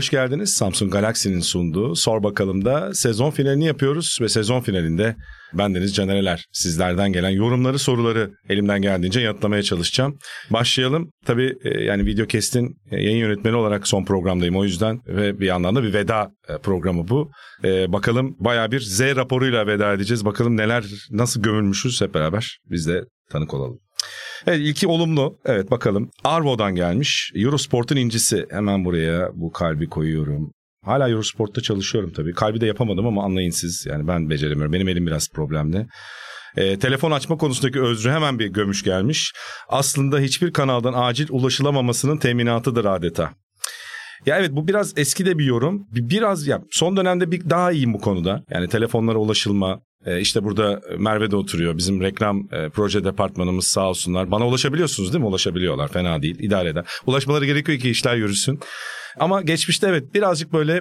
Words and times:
Hoş 0.00 0.10
geldiniz. 0.10 0.54
Samsung 0.54 0.92
Galaxy'nin 0.92 1.40
sunduğu 1.40 1.94
Sor 1.94 2.22
Bakalım 2.22 2.64
da 2.64 2.94
sezon 2.94 3.30
finalini 3.30 3.64
yapıyoruz 3.64 4.18
ve 4.20 4.28
sezon 4.28 4.60
finalinde 4.60 5.16
bendeniz 5.52 5.94
Canereler. 5.94 6.46
Sizlerden 6.52 7.12
gelen 7.12 7.30
yorumları, 7.30 7.78
soruları 7.78 8.30
elimden 8.48 8.82
geldiğince 8.82 9.20
yanıtlamaya 9.20 9.62
çalışacağım. 9.62 10.18
Başlayalım. 10.50 11.10
Tabii 11.26 11.54
e, 11.64 11.84
yani 11.84 12.06
Videocast'in 12.06 12.76
e, 12.90 13.02
yayın 13.02 13.16
yönetmeni 13.16 13.56
olarak 13.56 13.88
son 13.88 14.04
programdayım 14.04 14.56
o 14.56 14.64
yüzden 14.64 15.00
ve 15.06 15.40
bir 15.40 15.46
yandan 15.46 15.76
da 15.76 15.82
bir 15.82 15.94
veda 15.94 16.30
e, 16.48 16.58
programı 16.58 17.08
bu. 17.08 17.30
Bakalım 17.64 18.36
baya 18.38 18.72
bir 18.72 18.80
Z 18.80 19.00
raporuyla 19.00 19.66
veda 19.66 19.92
edeceğiz. 19.92 20.24
Bakalım 20.24 20.56
neler, 20.56 20.84
nasıl 21.10 21.42
gömülmüşüz 21.42 22.00
hep 22.00 22.14
beraber 22.14 22.58
biz 22.70 22.88
de 22.88 23.04
tanık 23.30 23.54
olalım. 23.54 23.80
Evet 24.46 24.60
ilki 24.60 24.86
olumlu. 24.86 25.38
Evet 25.44 25.70
bakalım. 25.70 26.10
Arvo'dan 26.24 26.74
gelmiş. 26.74 27.32
Eurosport'un 27.34 27.96
incisi. 27.96 28.46
Hemen 28.50 28.84
buraya 28.84 29.30
bu 29.34 29.52
kalbi 29.52 29.88
koyuyorum. 29.88 30.52
Hala 30.84 31.10
Eurosport'ta 31.10 31.60
çalışıyorum 31.60 32.12
tabii. 32.12 32.32
Kalbi 32.32 32.60
de 32.60 32.66
yapamadım 32.66 33.06
ama 33.06 33.24
anlayın 33.24 33.50
siz. 33.50 33.86
Yani 33.86 34.08
ben 34.08 34.30
beceremiyorum. 34.30 34.72
Benim 34.72 34.88
elim 34.88 35.06
biraz 35.06 35.28
problemli. 35.34 35.86
E, 36.56 36.78
telefon 36.78 37.10
açma 37.10 37.36
konusundaki 37.36 37.80
özrü 37.80 38.10
hemen 38.10 38.38
bir 38.38 38.46
gömüş 38.46 38.82
gelmiş. 38.82 39.32
Aslında 39.68 40.18
hiçbir 40.18 40.52
kanaldan 40.52 40.94
acil 40.96 41.26
ulaşılamamasının 41.30 42.16
teminatıdır 42.16 42.84
adeta. 42.84 43.32
Ya 44.26 44.38
evet 44.38 44.50
bu 44.52 44.68
biraz 44.68 44.98
eski 44.98 45.26
de 45.26 45.38
bir 45.38 45.44
yorum. 45.44 45.86
Biraz 45.90 46.46
ya 46.46 46.60
son 46.70 46.96
dönemde 46.96 47.30
bir 47.30 47.50
daha 47.50 47.72
iyiyim 47.72 47.94
bu 47.94 47.98
konuda. 47.98 48.44
Yani 48.50 48.68
telefonlara 48.68 49.18
ulaşılma, 49.18 49.80
işte 50.20 50.44
burada 50.44 50.80
Merve 50.98 51.30
de 51.30 51.36
oturuyor. 51.36 51.76
Bizim 51.76 52.00
reklam 52.00 52.48
e, 52.52 52.68
proje 52.68 53.04
departmanımız 53.04 53.66
sağ 53.66 53.88
olsunlar. 53.88 54.30
Bana 54.30 54.46
ulaşabiliyorsunuz 54.46 55.12
değil 55.12 55.24
mi? 55.24 55.28
Ulaşabiliyorlar. 55.28 55.88
Fena 55.88 56.22
değil. 56.22 56.36
idare 56.38 56.68
eder. 56.68 56.84
Ulaşmaları 57.06 57.46
gerekiyor 57.46 57.78
ki 57.78 57.90
işler 57.90 58.16
yürüsün. 58.16 58.60
Ama 59.18 59.42
geçmişte 59.42 59.88
evet 59.88 60.14
birazcık 60.14 60.52
böyle 60.52 60.80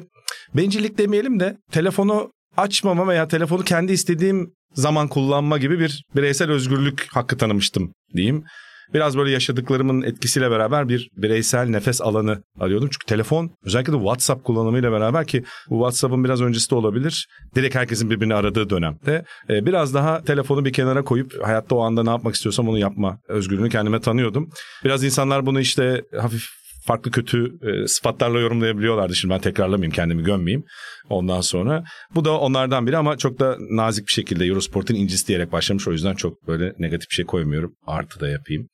bencillik 0.56 0.98
demeyelim 0.98 1.40
de 1.40 1.58
telefonu 1.72 2.32
açmama 2.58 3.08
veya 3.08 3.28
telefonu 3.28 3.64
kendi 3.64 3.92
istediğim 3.92 4.54
zaman 4.74 5.08
kullanma 5.08 5.58
gibi 5.58 5.80
bir 5.80 6.04
bireysel 6.16 6.52
özgürlük 6.52 7.08
hakkı 7.12 7.38
tanımıştım 7.38 7.94
diyeyim 8.16 8.44
biraz 8.94 9.18
böyle 9.18 9.32
yaşadıklarımın 9.32 10.02
etkisiyle 10.02 10.52
beraber 10.52 10.90
bir 10.90 11.10
bireysel 11.18 11.70
nefes 11.70 12.02
alanı 12.02 12.44
arıyordum. 12.60 12.90
Çünkü 12.92 13.06
telefon 13.06 13.52
özellikle 13.66 13.94
de 13.94 13.98
WhatsApp 13.98 14.44
kullanımıyla 14.44 14.92
beraber 14.92 15.28
ki 15.28 15.44
bu 15.70 15.76
WhatsApp'ın 15.76 16.24
biraz 16.24 16.42
öncesi 16.42 16.70
de 16.72 16.76
olabilir. 16.76 17.28
Direkt 17.56 17.76
herkesin 17.76 18.10
birbirini 18.10 18.36
aradığı 18.36 18.70
dönemde 18.70 19.26
e, 19.50 19.66
biraz 19.66 19.94
daha 19.94 20.24
telefonu 20.24 20.66
bir 20.66 20.74
kenara 20.74 21.04
koyup 21.04 21.46
hayatta 21.46 21.76
o 21.76 21.82
anda 21.82 22.04
ne 22.04 22.10
yapmak 22.10 22.36
istiyorsam 22.36 22.70
onu 22.70 22.78
yapma 22.78 23.20
özgürlüğünü 23.28 23.70
kendime 23.70 24.02
tanıyordum. 24.02 24.50
Biraz 24.84 25.04
insanlar 25.04 25.46
bunu 25.46 25.60
işte 25.60 26.04
hafif 26.22 26.60
farklı 26.90 27.12
kötü 27.12 27.52
e, 27.62 27.88
sıfatlarla 27.88 28.40
yorumlayabiliyorlardı. 28.40 29.16
Şimdi 29.16 29.34
ben 29.34 29.40
tekrarlamayayım 29.40 29.94
kendimi 29.94 30.24
gömmeyeyim 30.24 30.64
ondan 31.10 31.42
sonra. 31.42 31.84
Bu 32.16 32.26
da 32.26 32.40
onlardan 32.40 32.88
biri 32.88 32.98
ama 32.98 33.18
çok 33.18 33.40
da 33.40 33.58
nazik 33.60 34.08
bir 34.08 34.12
şekilde 34.12 34.46
Eurosport'un 34.46 34.96
incisi 34.96 35.28
diyerek 35.28 35.52
başlamış. 35.52 35.88
O 35.88 35.92
yüzden 35.92 36.16
çok 36.16 36.48
böyle 36.48 36.74
negatif 36.80 37.10
bir 37.10 37.16
şey 37.16 37.26
koymuyorum. 37.26 37.74
Artı 37.88 38.20
da 38.20 38.30
yapayım. 38.30 38.68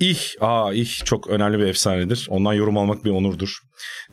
İh, 0.00 0.18
aa 0.40 0.72
ih 0.72 1.04
çok 1.04 1.26
önemli 1.30 1.58
bir 1.58 1.66
efsanedir. 1.66 2.26
Ondan 2.30 2.52
yorum 2.52 2.78
almak 2.78 3.04
bir 3.04 3.10
onurdur. 3.10 3.58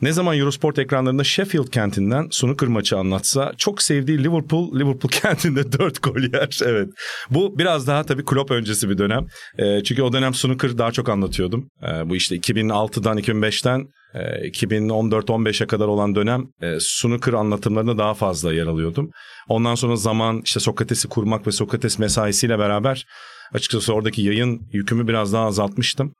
Ne 0.02 0.12
zaman 0.12 0.38
Eurosport 0.38 0.78
ekranlarında 0.78 1.24
Sheffield 1.24 1.68
kentinden 1.68 2.28
snooker 2.30 2.68
maçı 2.68 2.98
anlatsa 2.98 3.52
çok 3.58 3.82
sevdiği 3.82 4.24
Liverpool, 4.24 4.80
Liverpool 4.80 5.10
kentinde 5.10 5.72
4 5.72 6.02
gol 6.02 6.20
yer. 6.20 6.58
Evet. 6.64 6.88
Bu 7.30 7.58
biraz 7.58 7.86
daha 7.86 8.02
tabii 8.02 8.24
Klopp 8.24 8.50
öncesi 8.50 8.88
bir 8.88 8.98
dönem. 8.98 9.26
E, 9.58 9.82
çünkü 9.82 10.02
o 10.02 10.12
dönem 10.12 10.34
snooker 10.34 10.78
daha 10.78 10.92
çok 10.92 11.08
anlatıyordum. 11.08 11.68
E, 11.82 12.08
bu 12.08 12.16
işte 12.16 12.36
2006'dan 12.36 13.18
2005'ten 13.18 13.86
2014-15'e 14.14 15.66
kadar 15.66 15.86
olan 15.86 16.14
dönem 16.14 16.44
e, 16.62 16.76
snooker 16.80 17.32
anlatımlarında 17.32 17.98
daha 17.98 18.14
fazla 18.14 18.52
yer 18.52 18.66
alıyordum. 18.66 19.10
Ondan 19.48 19.74
sonra 19.74 19.96
zaman 19.96 20.42
işte 20.44 20.60
Sokrates'i 20.60 21.08
kurmak 21.08 21.46
ve 21.46 21.52
Sokrates 21.52 21.98
mesaisiyle 21.98 22.58
beraber 22.58 23.06
açıkçası 23.52 23.94
oradaki 23.94 24.22
yayın 24.22 24.62
yükümü 24.72 25.08
biraz 25.08 25.32
daha 25.32 25.46
azaltmıştım. 25.46 26.14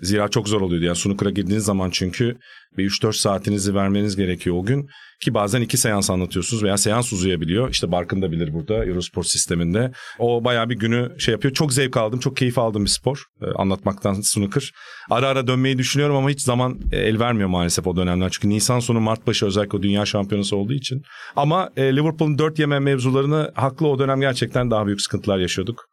Zira 0.00 0.28
çok 0.28 0.48
zor 0.48 0.60
oluyordu. 0.60 0.84
Yani 0.84 0.96
Sunukur'a 0.96 1.30
girdiğiniz 1.30 1.64
zaman 1.64 1.90
çünkü 1.90 2.36
bir 2.78 2.90
3-4 2.90 3.12
saatinizi 3.12 3.74
vermeniz 3.74 4.16
gerekiyor 4.16 4.56
o 4.56 4.64
gün. 4.64 4.88
Ki 5.20 5.34
bazen 5.34 5.60
iki 5.60 5.76
seans 5.76 6.10
anlatıyorsunuz 6.10 6.62
veya 6.62 6.76
seans 6.76 7.12
uzayabiliyor. 7.12 7.70
İşte 7.70 7.92
Barkın 7.92 8.22
da 8.22 8.32
bilir 8.32 8.52
burada 8.52 8.84
Eurosport 8.84 9.26
sisteminde. 9.26 9.92
O 10.18 10.44
bayağı 10.44 10.68
bir 10.68 10.78
günü 10.78 11.20
şey 11.20 11.32
yapıyor. 11.32 11.54
Çok 11.54 11.72
zevk 11.72 11.96
aldım, 11.96 12.20
çok 12.20 12.36
keyif 12.36 12.58
aldım 12.58 12.84
bir 12.84 12.90
spor. 12.90 13.24
Ee, 13.42 13.46
anlatmaktan 13.46 14.20
Snooker. 14.20 14.72
Ara 15.10 15.28
ara 15.28 15.46
dönmeyi 15.46 15.78
düşünüyorum 15.78 16.16
ama 16.16 16.30
hiç 16.30 16.42
zaman 16.42 16.80
e, 16.92 16.98
el 16.98 17.20
vermiyor 17.20 17.48
maalesef 17.48 17.86
o 17.86 17.96
dönemler. 17.96 18.30
Çünkü 18.30 18.48
Nisan 18.48 18.80
sonu 18.80 19.00
Mart 19.00 19.26
başı 19.26 19.46
özellikle 19.46 19.78
o 19.78 19.82
dünya 19.82 20.06
şampiyonası 20.06 20.56
olduğu 20.56 20.74
için. 20.74 21.02
Ama 21.36 21.70
e, 21.76 21.96
Liverpool'un 21.96 22.38
4 22.38 22.58
yeme 22.58 22.78
mevzularını 22.78 23.52
haklı 23.54 23.88
o 23.88 23.98
dönem 23.98 24.20
gerçekten 24.20 24.70
daha 24.70 24.86
büyük 24.86 25.00
sıkıntılar 25.00 25.38
yaşıyorduk. 25.38 25.84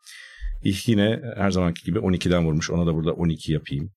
Yine 0.64 1.20
her 1.38 1.52
zamanki 1.52 1.84
gibi 1.84 2.00
12'den 2.00 2.46
vurmuş. 2.46 2.72
Ona 2.72 2.88
da 2.88 2.94
burada 2.96 3.14
12 3.14 3.52
yapayım. 3.52 3.92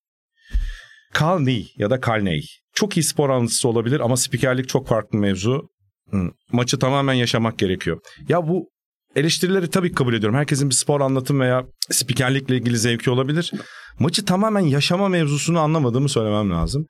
Kalney 1.13 1.73
ya 1.77 1.91
da 1.91 2.01
Kalney. 2.01 2.47
Çok 2.75 2.97
iyi 2.97 3.03
spor 3.03 3.31
anlatıcısı 3.31 3.69
olabilir 3.69 4.01
ama 4.01 4.17
spikerlik 4.17 4.69
çok 4.69 4.89
farklı 4.89 5.19
mevzu. 5.19 5.69
Maçı 6.53 6.79
tamamen 6.79 7.13
yaşamak 7.13 7.59
gerekiyor. 7.59 8.01
Ya 8.29 8.49
bu 8.49 8.69
eleştirileri 9.17 9.71
tabii 9.71 9.93
kabul 9.93 10.15
ediyorum. 10.15 10.39
Herkesin 10.39 10.71
bir 10.71 10.75
spor 10.75 11.01
anlatım 11.01 11.41
veya 11.41 11.65
spikerlikle 11.91 12.57
ilgili 12.57 12.79
zevki 12.79 13.11
olabilir. 13.11 13.53
Maçı 13.99 14.25
tamamen 14.25 14.61
yaşama 14.61 15.09
mevzusunu 15.09 15.59
anlamadığımı 15.61 16.09
söylemem 16.09 16.51
lazım. 16.51 16.87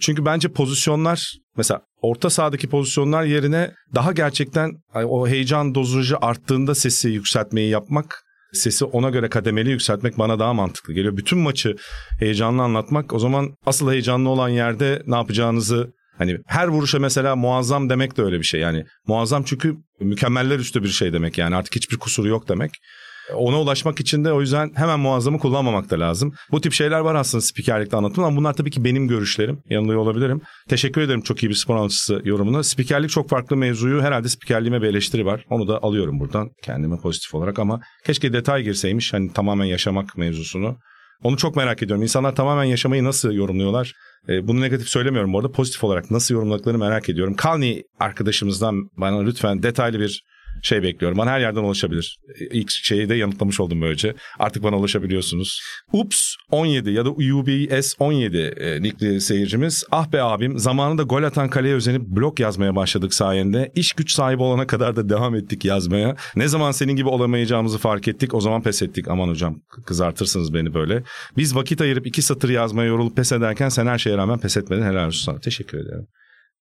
Çünkü 0.00 0.24
bence 0.24 0.48
pozisyonlar 0.48 1.32
mesela 1.56 1.80
orta 2.00 2.30
sahadaki 2.30 2.68
pozisyonlar 2.68 3.24
yerine 3.24 3.72
daha 3.94 4.12
gerçekten 4.12 4.70
o 4.94 5.28
heyecan 5.28 5.74
dozajı 5.74 6.16
arttığında 6.20 6.74
sesi 6.74 7.08
yükseltmeyi 7.08 7.70
yapmak 7.70 8.22
sesi 8.52 8.84
ona 8.84 9.10
göre 9.10 9.28
kademeli 9.28 9.70
yükseltmek 9.70 10.18
bana 10.18 10.38
daha 10.38 10.52
mantıklı 10.52 10.94
geliyor. 10.94 11.16
Bütün 11.16 11.38
maçı 11.38 11.76
heyecanlı 12.18 12.62
anlatmak 12.62 13.12
o 13.12 13.18
zaman 13.18 13.56
asıl 13.66 13.90
heyecanlı 13.90 14.28
olan 14.28 14.48
yerde 14.48 15.02
ne 15.06 15.14
yapacağınızı 15.14 15.92
Hani 16.18 16.38
her 16.46 16.68
vuruşa 16.68 16.98
mesela 16.98 17.36
muazzam 17.36 17.90
demek 17.90 18.16
de 18.16 18.22
öyle 18.22 18.38
bir 18.38 18.44
şey. 18.44 18.60
Yani 18.60 18.84
muazzam 19.06 19.42
çünkü 19.42 19.76
mükemmeller 20.00 20.58
üstü 20.58 20.82
bir 20.82 20.88
şey 20.88 21.12
demek 21.12 21.38
yani 21.38 21.56
artık 21.56 21.76
hiçbir 21.76 21.98
kusuru 21.98 22.28
yok 22.28 22.48
demek. 22.48 22.70
Ona 23.34 23.60
ulaşmak 23.60 24.00
için 24.00 24.24
de 24.24 24.32
o 24.32 24.40
yüzden 24.40 24.72
hemen 24.74 25.00
muazzamı 25.00 25.38
kullanmamak 25.38 25.90
da 25.90 26.00
lazım. 26.00 26.32
Bu 26.50 26.60
tip 26.60 26.72
şeyler 26.72 27.00
var 27.00 27.14
aslında 27.14 27.42
spikerlikte 27.42 27.96
anlatım 27.96 28.24
ama 28.24 28.36
bunlar 28.36 28.52
tabii 28.52 28.70
ki 28.70 28.84
benim 28.84 29.08
görüşlerim. 29.08 29.62
Yanılıyor 29.70 29.98
olabilirim. 29.98 30.40
Teşekkür 30.68 31.00
ederim 31.00 31.22
çok 31.22 31.42
iyi 31.42 31.48
bir 31.48 31.54
spor 31.54 31.76
anlatıcısı 31.76 32.20
yorumuna. 32.24 32.62
Spikerlik 32.62 33.10
çok 33.10 33.28
farklı 33.28 33.56
mevzuyu 33.56 34.02
herhalde 34.02 34.28
spikerliğime 34.28 34.82
bir 34.82 34.86
eleştiri 34.86 35.26
var. 35.26 35.44
Onu 35.50 35.68
da 35.68 35.82
alıyorum 35.82 36.20
buradan 36.20 36.50
kendime 36.62 36.96
pozitif 36.96 37.34
olarak 37.34 37.58
ama 37.58 37.80
keşke 38.06 38.32
detay 38.32 38.62
girseymiş 38.62 39.12
hani 39.12 39.32
tamamen 39.32 39.64
yaşamak 39.64 40.16
mevzusunu. 40.16 40.76
Onu 41.22 41.36
çok 41.36 41.56
merak 41.56 41.82
ediyorum. 41.82 42.02
İnsanlar 42.02 42.34
tamamen 42.34 42.64
yaşamayı 42.64 43.04
nasıl 43.04 43.32
yorumluyorlar? 43.32 43.92
E, 44.28 44.48
bunu 44.48 44.60
negatif 44.60 44.88
söylemiyorum 44.88 45.32
bu 45.32 45.38
arada. 45.38 45.52
Pozitif 45.52 45.84
olarak 45.84 46.10
nasıl 46.10 46.34
yorumladıklarını 46.34 46.78
merak 46.78 47.08
ediyorum. 47.08 47.34
Kalni 47.34 47.82
arkadaşımızdan 48.00 48.74
bana 48.96 49.22
lütfen 49.22 49.62
detaylı 49.62 50.00
bir 50.00 50.22
şey 50.62 50.82
bekliyorum. 50.82 51.18
Bana 51.18 51.30
her 51.30 51.40
yerden 51.40 51.60
ulaşabilir. 51.60 52.18
İlk 52.50 52.70
şeyi 52.70 53.08
de 53.08 53.14
yanıtlamış 53.14 53.60
oldum 53.60 53.80
böylece. 53.80 54.14
Artık 54.38 54.62
bana 54.62 54.76
ulaşabiliyorsunuz. 54.76 55.60
Ups 55.92 56.34
17 56.50 56.90
ya 56.90 57.04
da 57.04 57.10
UBS 57.10 57.94
17 57.98 58.38
e, 58.38 58.82
nickli 58.82 59.20
seyircimiz. 59.20 59.84
Ah 59.90 60.12
be 60.12 60.22
abim 60.22 60.58
zamanında 60.58 61.02
gol 61.02 61.22
atan 61.22 61.50
kaleye 61.50 61.74
özenip 61.74 62.02
blok 62.02 62.40
yazmaya 62.40 62.76
başladık 62.76 63.14
sayende. 63.14 63.72
İş 63.74 63.92
güç 63.92 64.12
sahibi 64.12 64.42
olana 64.42 64.66
kadar 64.66 64.96
da 64.96 65.08
devam 65.08 65.34
ettik 65.34 65.64
yazmaya. 65.64 66.16
Ne 66.36 66.48
zaman 66.48 66.70
senin 66.70 66.96
gibi 66.96 67.08
olamayacağımızı 67.08 67.78
fark 67.78 68.08
ettik 68.08 68.34
o 68.34 68.40
zaman 68.40 68.62
pes 68.62 68.82
ettik. 68.82 69.08
Aman 69.08 69.28
hocam 69.28 69.60
kızartırsınız 69.86 70.54
beni 70.54 70.74
böyle. 70.74 71.02
Biz 71.36 71.56
vakit 71.56 71.80
ayırıp 71.80 72.06
iki 72.06 72.22
satır 72.22 72.48
yazmaya 72.48 72.88
yorulup 72.88 73.16
pes 73.16 73.32
ederken 73.32 73.68
sen 73.68 73.86
her 73.86 73.98
şeye 73.98 74.16
rağmen 74.16 74.38
pes 74.38 74.56
etmedin. 74.56 74.82
Helal 74.82 75.06
olsun 75.06 75.24
sana. 75.24 75.40
Teşekkür 75.40 75.78
ederim. 75.78 76.06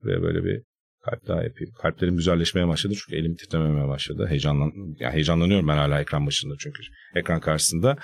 Ve 0.03 0.21
böyle 0.21 0.43
bir 0.43 0.68
kalp 1.05 1.27
daha 1.27 1.43
yapayım. 1.43 1.73
Kalplerim 1.81 2.17
güzelleşmeye 2.17 2.67
başladı 2.67 2.93
çünkü 2.93 3.21
elim 3.21 3.35
titrememeye 3.35 3.87
başladı. 3.87 4.27
Heyecanlan 4.29 4.71
ya 4.99 5.11
heyecanlanıyorum 5.11 5.67
ben 5.67 5.77
hala 5.77 6.01
ekran 6.01 6.27
başında 6.27 6.53
çünkü 6.59 6.81
ekran 7.15 7.39
karşısında. 7.39 7.97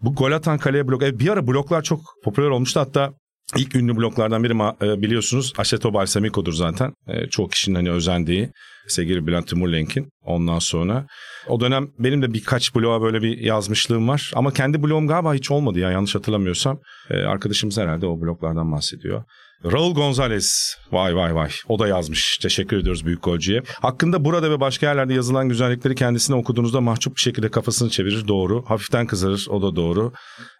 Bu 0.00 0.14
gol 0.14 0.32
atan 0.32 0.58
kaleye 0.58 0.88
blok. 0.88 1.02
bir 1.02 1.28
ara 1.28 1.46
bloklar 1.46 1.82
çok 1.82 2.00
popüler 2.24 2.48
olmuştu 2.48 2.80
hatta 2.80 3.12
İlk 3.56 3.76
ünlü 3.76 3.96
bloklardan 3.96 4.44
biri 4.44 4.52
e, 4.52 5.02
biliyorsunuz 5.02 5.52
Assetto 5.58 5.94
Balsamico'dur 5.94 6.52
zaten. 6.52 6.92
E, 7.06 7.26
çoğu 7.26 7.48
kişinin 7.48 7.74
hani 7.74 7.90
özendiği 7.90 8.50
sevgili 8.88 9.26
Bülent 9.26 9.48
Timurlenk'in. 9.48 10.08
Ondan 10.24 10.58
sonra 10.58 11.06
o 11.48 11.60
dönem 11.60 11.88
benim 11.98 12.22
de 12.22 12.32
birkaç 12.32 12.74
bloğa 12.74 13.02
böyle 13.02 13.22
bir 13.22 13.38
yazmışlığım 13.38 14.08
var. 14.08 14.32
Ama 14.34 14.52
kendi 14.52 14.82
bloğum 14.82 15.08
galiba 15.08 15.34
hiç 15.34 15.50
olmadı 15.50 15.78
ya 15.78 15.90
yanlış 15.90 16.14
hatırlamıyorsam. 16.14 16.78
E, 17.10 17.16
arkadaşımız 17.16 17.78
herhalde 17.78 18.06
o 18.06 18.20
bloklardan 18.20 18.72
bahsediyor. 18.72 19.24
Raul 19.64 19.94
Gonzalez. 19.94 20.76
Vay 20.92 21.16
vay 21.16 21.34
vay. 21.34 21.50
O 21.68 21.78
da 21.78 21.88
yazmış. 21.88 22.38
Teşekkür 22.38 22.76
ediyoruz 22.76 23.06
büyük 23.06 23.22
golcüye. 23.22 23.62
Hakkında 23.80 24.24
burada 24.24 24.50
ve 24.50 24.60
başka 24.60 24.86
yerlerde 24.86 25.14
yazılan 25.14 25.48
güzellikleri 25.48 25.94
kendisine 25.94 26.36
okuduğunuzda 26.36 26.80
mahcup 26.80 27.16
bir 27.16 27.20
şekilde 27.20 27.48
kafasını 27.48 27.90
çevirir. 27.90 28.28
Doğru. 28.28 28.64
Hafiften 28.66 29.06
kızarır. 29.06 29.46
O 29.50 29.62
da 29.62 29.76
doğru. 29.76 30.12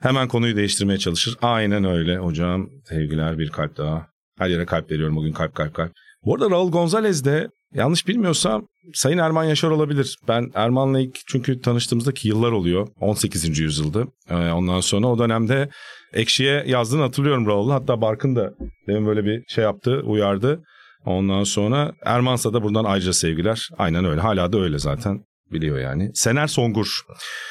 Hemen 0.03 0.29
konuyu 0.29 0.57
değiştirmeye 0.57 0.99
çalışır. 0.99 1.37
Aynen 1.43 1.85
öyle 1.85 2.19
hocam. 2.19 2.69
Sevgiler 2.89 3.39
bir 3.39 3.51
kalp 3.51 3.77
daha. 3.77 4.07
Her 4.39 4.49
yere 4.49 4.67
kalp 4.67 4.91
veriyorum 4.91 5.17
bugün 5.17 5.33
kalp 5.33 5.55
kalp 5.55 5.75
kalp. 5.75 5.93
Bu 6.25 6.35
arada 6.35 6.51
Raul 6.51 6.71
Gonzalez 6.71 7.25
de 7.25 7.49
yanlış 7.75 8.09
bilmiyorsam 8.09 8.67
Sayın 8.95 9.19
Erman 9.19 9.45
Yaşar 9.45 9.71
olabilir. 9.71 10.17
Ben 10.29 10.51
Erman'la 10.55 11.01
ilk 11.01 11.19
çünkü 11.27 11.61
tanıştığımızdaki 11.61 12.29
yıllar 12.29 12.53
oluyor. 12.53 12.89
18. 13.01 13.59
yüzyıldı. 13.59 14.07
Ee, 14.31 14.35
ondan 14.35 14.81
sonra 14.81 15.07
o 15.07 15.19
dönemde 15.19 15.69
Ekşi'ye 16.13 16.65
yazdığını 16.67 17.03
hatırlıyorum 17.03 17.47
Raul'u. 17.47 17.73
Hatta 17.73 18.01
Barkın 18.01 18.37
da 18.37 18.55
demin 18.87 19.07
böyle 19.07 19.25
bir 19.25 19.45
şey 19.49 19.65
yaptı, 19.65 20.03
uyardı. 20.05 20.63
Ondan 21.05 21.45
sonra 21.45 21.93
Ermansa 22.05 22.53
da 22.53 22.63
buradan 22.63 22.85
ayrıca 22.85 23.13
sevgiler. 23.13 23.69
Aynen 23.79 24.05
öyle. 24.05 24.21
Hala 24.21 24.53
da 24.53 24.61
öyle 24.61 24.79
zaten. 24.79 25.21
Biliyor 25.53 25.79
yani. 25.79 26.11
Sener 26.15 26.47
Songur. 26.47 27.01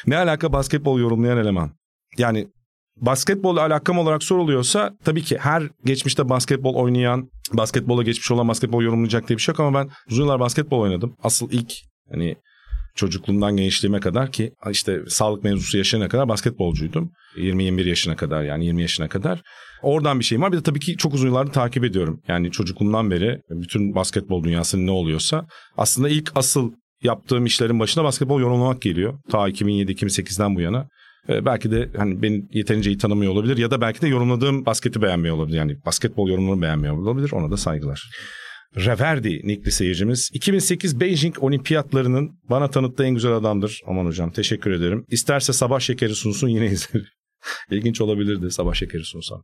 Ne 0.07 0.17
alaka 0.17 0.53
basketbol 0.53 0.99
yorumlayan 0.99 1.37
eleman? 1.37 1.71
Yani 2.17 2.47
basketbolla 3.01 3.61
alakam 3.61 3.97
olarak 3.97 4.23
soruluyorsa 4.23 4.97
tabii 5.05 5.21
ki 5.21 5.37
her 5.37 5.63
geçmişte 5.85 6.29
basketbol 6.29 6.75
oynayan, 6.75 7.29
basketbola 7.53 8.03
geçmiş 8.03 8.31
olan 8.31 8.47
basketbol 8.47 8.83
yorumlayacak 8.83 9.27
diye 9.27 9.37
bir 9.37 9.41
şey 9.41 9.53
yok 9.53 9.59
ama 9.59 9.79
ben 9.79 9.89
uzun 10.11 10.23
yıllar 10.23 10.39
basketbol 10.39 10.79
oynadım. 10.79 11.15
Asıl 11.23 11.51
ilk 11.51 11.73
hani 12.11 12.35
çocukluğumdan 12.95 13.57
gençliğime 13.57 13.99
kadar 13.99 14.31
ki 14.31 14.51
işte 14.71 15.01
sağlık 15.07 15.43
mevzusu 15.43 15.77
yaşına 15.77 16.07
kadar 16.07 16.29
basketbolcuydum. 16.29 17.11
20-21 17.37 17.89
yaşına 17.89 18.15
kadar 18.15 18.43
yani 18.43 18.65
20 18.65 18.81
yaşına 18.81 19.07
kadar. 19.07 19.41
Oradan 19.81 20.19
bir 20.19 20.25
şeyim 20.25 20.41
var. 20.41 20.51
Bir 20.51 20.57
de 20.57 20.63
tabii 20.63 20.79
ki 20.79 20.97
çok 20.97 21.13
uzun 21.13 21.27
yıllardır 21.27 21.53
takip 21.53 21.83
ediyorum. 21.83 22.21
Yani 22.27 22.51
çocukluğumdan 22.51 23.11
beri 23.11 23.41
bütün 23.49 23.95
basketbol 23.95 24.43
dünyasının 24.43 24.87
ne 24.87 24.91
oluyorsa 24.91 25.45
aslında 25.77 26.09
ilk 26.09 26.31
asıl 26.35 26.71
yaptığım 27.03 27.45
işlerin 27.45 27.79
başına 27.79 28.03
basketbol 28.03 28.41
yorumlamak 28.41 28.81
geliyor. 28.81 29.19
Ta 29.29 29.49
2007-2008'den 29.49 30.55
bu 30.55 30.61
yana. 30.61 30.87
Ee, 31.29 31.45
belki 31.45 31.71
de 31.71 31.89
hani 31.97 32.21
beni 32.21 32.43
yeterince 32.51 32.91
iyi 32.91 32.97
tanımıyor 32.97 33.31
olabilir 33.31 33.57
ya 33.57 33.71
da 33.71 33.81
belki 33.81 34.01
de 34.01 34.07
yorumladığım 34.07 34.65
basketi 34.65 35.01
beğenmiyor 35.01 35.35
olabilir. 35.35 35.57
Yani 35.57 35.77
basketbol 35.85 36.29
yorumlarını 36.29 36.61
beğenmiyor 36.61 36.97
olabilir. 36.97 37.31
Ona 37.31 37.51
da 37.51 37.57
saygılar. 37.57 38.09
Reverdi 38.75 39.41
nikli 39.43 39.71
seyircimiz. 39.71 40.29
2008 40.33 40.99
Beijing 40.99 41.43
olimpiyatlarının 41.43 42.39
bana 42.49 42.69
tanıttığı 42.69 43.05
en 43.05 43.13
güzel 43.13 43.31
adamdır. 43.31 43.81
Aman 43.87 44.05
hocam 44.05 44.31
teşekkür 44.31 44.71
ederim. 44.71 45.05
İsterse 45.07 45.53
sabah 45.53 45.79
şekeri 45.79 46.15
sunsun 46.15 46.47
yine 46.47 46.65
izlerim. 46.71 47.07
İlginç 47.71 48.01
olabilirdi 48.01 48.51
sabah 48.51 48.73
şekeri 48.73 49.03
sunsam. 49.03 49.43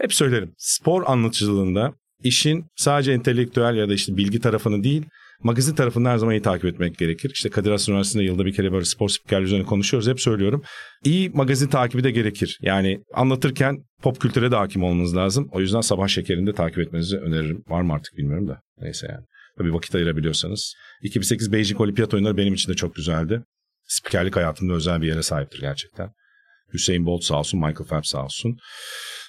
Hep 0.00 0.14
söylerim. 0.14 0.52
Spor 0.56 1.02
anlatıcılığında 1.06 1.94
işin 2.22 2.64
sadece 2.76 3.12
entelektüel 3.12 3.76
ya 3.76 3.88
da 3.88 3.94
işte 3.94 4.16
bilgi 4.16 4.40
tarafını 4.40 4.84
değil 4.84 5.06
magazin 5.42 5.74
tarafını 5.74 6.08
her 6.08 6.18
zaman 6.18 6.34
iyi 6.34 6.42
takip 6.42 6.64
etmek 6.64 6.98
gerekir. 6.98 7.30
İşte 7.34 7.50
Kadir 7.50 7.70
Has 7.70 7.88
Üniversitesi'nde 7.88 8.24
yılda 8.24 8.44
bir 8.44 8.52
kere 8.52 8.72
böyle 8.72 8.84
spor 8.84 9.08
spikerleri 9.08 9.44
üzerine 9.44 9.64
konuşuyoruz. 9.64 10.08
Hep 10.08 10.20
söylüyorum. 10.20 10.62
İyi 11.04 11.30
magazin 11.30 11.68
takibi 11.68 12.04
de 12.04 12.10
gerekir. 12.10 12.58
Yani 12.62 13.00
anlatırken 13.14 13.76
pop 14.02 14.20
kültüre 14.20 14.50
de 14.50 14.56
hakim 14.56 14.82
olmanız 14.82 15.16
lazım. 15.16 15.48
O 15.52 15.60
yüzden 15.60 15.80
sabah 15.80 16.08
şekerinde 16.08 16.52
takip 16.52 16.78
etmenizi 16.78 17.16
öneririm. 17.16 17.62
Var 17.68 17.82
mı 17.82 17.92
artık 17.92 18.16
bilmiyorum 18.16 18.48
da. 18.48 18.60
Neyse 18.80 19.06
yani. 19.10 19.24
Tabii 19.58 19.74
vakit 19.74 19.94
ayırabiliyorsanız. 19.94 20.74
2008 21.02 21.52
Beijing 21.52 21.80
Olimpiyat 21.80 22.14
oyunları 22.14 22.36
benim 22.36 22.54
için 22.54 22.72
de 22.72 22.76
çok 22.76 22.94
güzeldi. 22.94 23.42
Spikerlik 23.86 24.36
hayatımda 24.36 24.74
özel 24.74 25.02
bir 25.02 25.06
yere 25.06 25.22
sahiptir 25.22 25.60
gerçekten. 25.60 26.10
Hüseyin 26.72 27.06
Bolt 27.06 27.24
sağ 27.24 27.38
olsun, 27.38 27.60
Michael 27.60 27.88
Phelps 27.88 28.10
sağ 28.10 28.24
olsun. 28.24 28.56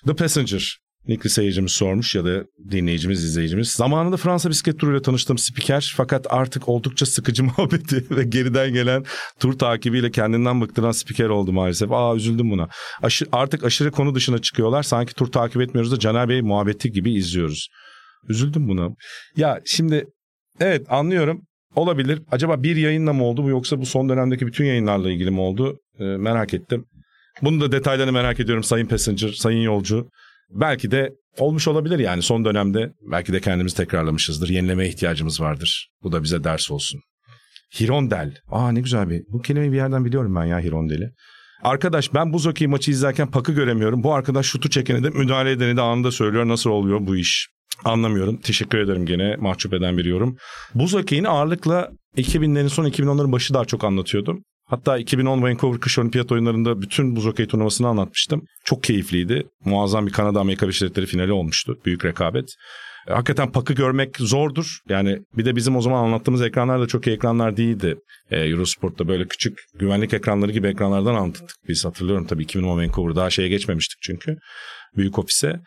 The 0.06 0.16
Passenger 0.16 0.78
Nikli 1.10 1.30
seyircimiz 1.30 1.72
sormuş 1.72 2.16
ya 2.16 2.26
da 2.26 2.44
dinleyicimiz, 2.72 3.24
izleyicimiz. 3.24 3.72
Zamanında 3.72 4.18
Fransa 4.18 4.50
bisiklet 4.50 4.80
turuyla 4.80 5.02
tanıştığım 5.02 5.38
spiker 5.38 5.94
fakat 5.98 6.28
artık 6.30 6.70
oldukça 6.70 7.06
sıkıcı 7.06 7.44
muhabbeti 7.58 8.06
ve 8.12 8.24
geriden 8.24 8.74
gelen 8.74 9.06
tur 9.40 9.54
takibiyle 9.54 10.12
kendinden 10.12 10.62
bıktıran 10.62 10.92
spiker 10.92 11.30
oldu 11.30 11.54
maalesef. 11.54 11.92
Aa 11.92 12.16
üzüldüm 12.16 12.52
buna. 12.52 12.68
Aşı, 13.02 13.26
artık 13.32 13.64
aşırı 13.64 13.92
konu 13.92 14.16
dışına 14.16 14.40
çıkıyorlar. 14.40 14.84
Sanki 14.84 15.14
tur 15.14 15.32
takip 15.32 15.62
etmiyoruz 15.62 15.92
da 15.92 16.00
Caner 16.00 16.30
Bey 16.30 16.42
muhabbeti 16.42 16.92
gibi 16.92 17.14
izliyoruz. 17.14 17.68
Üzüldüm 18.30 18.68
buna. 18.68 18.90
Ya 19.38 19.62
şimdi 19.66 20.06
evet 20.60 20.86
anlıyorum. 20.90 21.42
Olabilir. 21.76 22.22
Acaba 22.32 22.64
bir 22.64 22.76
yayınla 22.76 23.14
mı 23.14 23.24
oldu 23.24 23.44
bu 23.44 23.50
yoksa 23.50 23.80
bu 23.80 23.86
son 23.86 24.10
dönemdeki 24.10 24.48
bütün 24.48 24.66
yayınlarla 24.66 25.12
ilgili 25.12 25.32
mi 25.32 25.40
oldu? 25.40 25.80
Ee, 26.00 26.04
merak 26.04 26.54
ettim. 26.54 26.86
Bunu 27.42 27.62
da 27.62 27.72
detaylarını 27.72 28.12
merak 28.12 28.40
ediyorum 28.40 28.64
Sayın 28.64 28.88
Passenger, 28.88 29.30
Sayın 29.30 29.62
Yolcu. 29.62 30.10
Belki 30.50 30.92
de 30.92 31.14
olmuş 31.38 31.68
olabilir 31.68 32.00
yani 32.00 32.22
son 32.22 32.46
dönemde 32.46 32.94
belki 33.12 33.34
de 33.34 33.42
kendimizi 33.42 33.78
tekrarlamışızdır. 33.78 34.50
Yenilemeye 34.50 34.90
ihtiyacımız 34.90 35.42
vardır. 35.42 35.90
Bu 36.04 36.12
da 36.12 36.24
bize 36.24 36.44
ders 36.44 36.72
olsun. 36.72 37.02
Hirondel. 37.80 38.36
Aa 38.52 38.72
ne 38.72 38.82
güzel 38.82 39.10
bir. 39.10 39.24
Bu 39.30 39.42
kelimeyi 39.42 39.72
bir 39.72 39.78
yerden 39.78 40.06
biliyorum 40.06 40.36
ben 40.36 40.46
ya 40.46 40.60
Hirondel'i. 40.60 41.12
Arkadaş 41.64 42.14
ben 42.14 42.34
buz 42.34 42.46
hokeyi 42.46 42.68
maçı 42.68 42.92
izlerken 42.92 43.32
pakı 43.32 43.52
göremiyorum. 43.52 44.04
Bu 44.04 44.14
arkadaş 44.14 44.46
şutu 44.46 44.70
çekeni 44.70 45.04
de 45.04 45.10
müdahale 45.10 45.52
edeni 45.52 45.78
de 45.78 45.82
anında 45.82 46.12
söylüyor. 46.12 46.48
Nasıl 46.48 46.70
oluyor 46.70 47.00
bu 47.08 47.16
iş? 47.16 47.50
Anlamıyorum. 47.86 48.38
Teşekkür 48.38 48.78
ederim 48.78 49.06
gene 49.06 49.36
mahcup 49.36 49.74
eden 49.74 49.98
bir 49.98 50.06
yorum. 50.06 50.38
Buz 50.76 50.94
hokeyini 50.94 51.28
ağırlıkla 51.28 51.92
2000'lerin 52.18 52.70
son 52.70 52.86
2010'ların 52.86 53.32
başı 53.32 53.54
daha 53.54 53.66
çok 53.66 53.84
anlatıyordum. 53.84 54.44
Hatta 54.70 54.98
2010 54.98 55.42
Vancouver 55.42 55.80
Kış 55.80 56.00
Olimpiyat 56.00 56.32
oyunlarında 56.32 56.82
bütün 56.82 57.16
buz 57.16 57.26
hokey 57.26 57.48
turnuvasını 57.48 57.88
anlatmıştım. 57.88 58.46
Çok 58.64 58.84
keyifliydi. 58.84 59.48
Muazzam 59.66 60.08
bir 60.08 60.12
Kanada 60.12 60.40
Amerika 60.40 60.66
Birleşik 60.66 60.82
Devletleri 60.82 61.06
finali 61.06 61.32
olmuştu. 61.32 61.78
Büyük 61.86 62.06
rekabet. 62.06 62.56
E, 63.08 63.14
hakikaten 63.14 63.52
pakı 63.52 63.74
görmek 63.74 64.18
zordur. 64.18 64.80
Yani 64.90 65.20
bir 65.38 65.46
de 65.46 65.56
bizim 65.56 65.76
o 65.76 65.82
zaman 65.82 66.04
anlattığımız 66.04 66.42
ekranlar 66.42 66.82
da 66.82 66.88
çok 66.88 67.08
iyi 67.08 67.16
ekranlar 67.16 67.58
değildi. 67.58 67.96
Ee, 68.32 68.40
Eurosport'ta 68.40 69.08
böyle 69.08 69.28
küçük 69.28 69.60
güvenlik 69.80 70.14
ekranları 70.14 70.52
gibi 70.52 70.68
ekranlardan 70.68 71.16
anlattık. 71.16 71.56
Biz 71.68 71.86
hatırlıyorum 71.86 72.28
tabii 72.28 72.44
2010 72.44 72.78
Vancouver 72.78 73.16
daha 73.16 73.30
şeye 73.30 73.50
geçmemiştik 73.50 74.00
çünkü. 74.02 74.38
Büyük 74.98 75.20
ofise. 75.20 75.60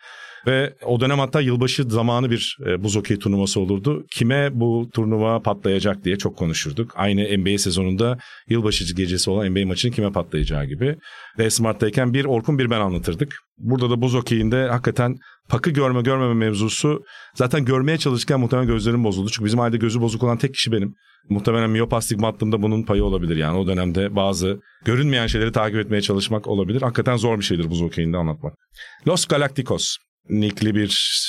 Ve 0.47 0.73
o 0.85 0.99
dönem 0.99 1.19
hatta 1.19 1.41
yılbaşı 1.41 1.83
zamanı 1.83 2.31
bir 2.31 2.57
e, 2.65 2.83
buz 2.83 2.95
okey 2.95 3.19
turnuvası 3.19 3.59
olurdu. 3.59 4.05
Kime 4.11 4.49
bu 4.53 4.89
turnuva 4.93 5.39
patlayacak 5.39 6.03
diye 6.03 6.17
çok 6.17 6.37
konuşurduk. 6.37 6.91
Aynı 6.95 7.37
NBA 7.37 7.57
sezonunda 7.57 8.17
yılbaşı 8.49 8.95
gecesi 8.95 9.29
olan 9.29 9.51
NBA 9.51 9.67
maçının 9.67 9.93
kime 9.93 10.11
patlayacağı 10.11 10.65
gibi. 10.65 10.95
Ve 11.39 11.49
Smart'tayken 11.49 12.13
bir 12.13 12.25
Orkun 12.25 12.59
bir 12.59 12.69
ben 12.69 12.79
anlatırdık. 12.79 13.35
Burada 13.57 13.89
da 13.89 14.01
buz 14.01 14.15
okeyinde 14.15 14.67
hakikaten 14.67 15.15
pakı 15.49 15.69
görme 15.69 16.01
görmeme 16.01 16.33
mevzusu 16.33 17.03
zaten 17.35 17.65
görmeye 17.65 17.97
çalışırken 17.97 18.39
muhtemelen 18.39 18.67
gözlerim 18.67 19.03
bozuldu. 19.03 19.29
Çünkü 19.29 19.45
bizim 19.45 19.59
ailede 19.59 19.77
gözü 19.77 20.01
bozuk 20.01 20.23
olan 20.23 20.37
tek 20.37 20.53
kişi 20.53 20.71
benim. 20.71 20.93
Muhtemelen 21.29 21.69
miyop 21.69 21.93
astigmatlığımda 21.93 22.61
bunun 22.61 22.83
payı 22.83 23.03
olabilir 23.03 23.35
yani. 23.35 23.57
O 23.57 23.67
dönemde 23.67 24.15
bazı 24.15 24.59
görünmeyen 24.85 25.27
şeyleri 25.27 25.51
takip 25.51 25.79
etmeye 25.79 26.01
çalışmak 26.01 26.47
olabilir. 26.47 26.81
Hakikaten 26.81 27.15
zor 27.17 27.39
bir 27.39 27.43
şeydir 27.43 27.69
buz 27.69 27.81
okeyinde 27.81 28.17
anlatmak. 28.17 28.53
Los 29.07 29.25
Galacticos 29.25 29.97
nickli 30.29 30.75
bir 30.75 31.19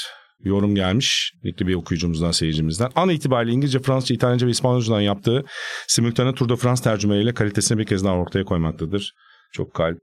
yorum 0.44 0.74
gelmiş. 0.74 1.32
Nickli 1.44 1.66
bir 1.66 1.74
okuyucumuzdan, 1.74 2.30
seyircimizden. 2.30 2.90
An 2.96 3.08
itibariyle 3.08 3.52
İngilizce, 3.52 3.78
Fransızca, 3.78 4.14
İtalyanca 4.14 4.46
ve 4.46 4.50
İspanyolcadan 4.50 5.00
yaptığı 5.00 5.44
simultane 5.86 6.34
Tour 6.34 6.48
de 6.48 6.56
France 6.56 6.82
tercümeleriyle 6.82 7.34
kalitesini 7.34 7.78
bir 7.78 7.86
kez 7.86 8.04
daha 8.04 8.14
ortaya 8.14 8.44
koymaktadır. 8.44 9.14
Çok 9.52 9.74
kalp. 9.74 9.98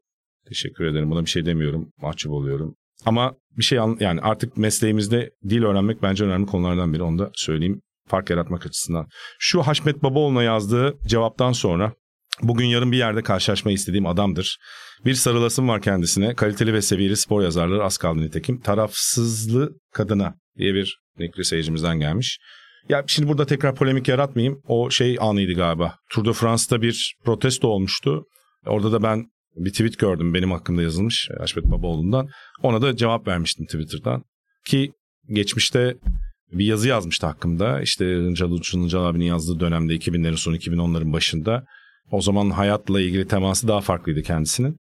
Teşekkür 0.48 0.86
ederim. 0.86 1.12
Buna 1.12 1.26
bir 1.26 1.30
şey 1.30 1.46
demiyorum. 1.46 1.92
Mahcup 2.02 2.32
oluyorum. 2.32 2.76
Ama 3.06 3.34
bir 3.58 3.64
şey 3.64 3.80
yani 4.00 4.22
artık 4.22 4.58
mesleğimizde 4.58 5.32
dil 5.50 5.64
öğrenmek 5.64 6.02
bence 6.02 6.24
önemli 6.24 6.46
konulardan 6.46 6.94
biri. 6.94 7.04
Onu 7.04 7.20
da 7.20 7.32
söyleyeyim 7.34 7.82
fark 8.08 8.30
yaratmak 8.30 8.66
açısından. 8.66 9.08
Şu 9.40 9.62
Haşmet 9.62 10.04
Babaoğlu'na 10.04 10.44
yazdığı 10.44 10.98
cevaptan 11.06 11.52
sonra 11.52 11.94
bugün 12.42 12.66
yarın 12.66 12.92
bir 12.92 12.98
yerde 12.98 13.24
karşılaşmayı 13.24 13.76
istediğim 13.76 14.06
adamdır. 14.06 14.58
Bir 15.06 15.14
sarılasım 15.14 15.68
var 15.68 15.82
kendisine. 15.82 16.36
Kaliteli 16.36 16.74
ve 16.74 16.82
seviyeli 16.82 17.18
spor 17.18 17.44
yazarları 17.44 17.84
az 17.84 17.98
kaldı 17.98 18.22
nitekim. 18.22 18.62
Tarafsızlı 18.62 19.70
kadına 19.94 20.36
diye 20.58 20.74
bir 20.74 20.98
renkli 21.20 21.46
seyircimizden 21.46 22.00
gelmiş. 22.00 22.40
Ya 22.90 23.04
şimdi 23.08 23.30
burada 23.30 23.46
tekrar 23.46 23.76
polemik 23.76 24.08
yaratmayayım. 24.08 24.62
O 24.68 24.90
şey 24.90 25.18
anıydı 25.20 25.54
galiba. 25.54 25.96
Tour 26.10 26.26
de 26.26 26.34
France'da 26.34 26.82
bir 26.82 27.16
protesto 27.26 27.68
olmuştu. 27.68 28.24
Orada 28.66 28.92
da 28.92 29.04
ben 29.04 29.26
bir 29.56 29.72
tweet 29.72 30.00
gördüm 30.00 30.34
benim 30.34 30.52
hakkımda 30.52 30.82
yazılmış 30.82 31.30
Haşmet 31.40 31.66
Babaoğlu'ndan. 31.66 32.28
Ona 32.64 32.82
da 32.82 32.96
cevap 32.96 33.28
vermiştim 33.28 33.66
Twitter'dan. 33.66 34.24
Ki 34.66 34.92
geçmişte 35.30 35.96
bir 36.52 36.66
yazı 36.66 36.88
yazmıştı 36.88 37.28
hakkımda. 37.28 37.82
İşte 37.82 38.06
Hıncal 38.06 38.52
Uçun 38.52 38.82
Hıncal 38.84 39.06
abinin 39.06 39.26
yazdığı 39.26 39.60
dönemde 39.60 39.96
2000'lerin 39.96 40.38
sonu 40.38 40.56
2010'ların 40.56 41.14
başında. 41.14 41.64
O 42.12 42.22
zaman 42.22 42.50
hayatla 42.50 43.02
ilgili 43.02 43.28
teması 43.28 43.68
daha 43.68 43.82
farklıydı 43.82 44.22
kendisinin. 44.22 44.78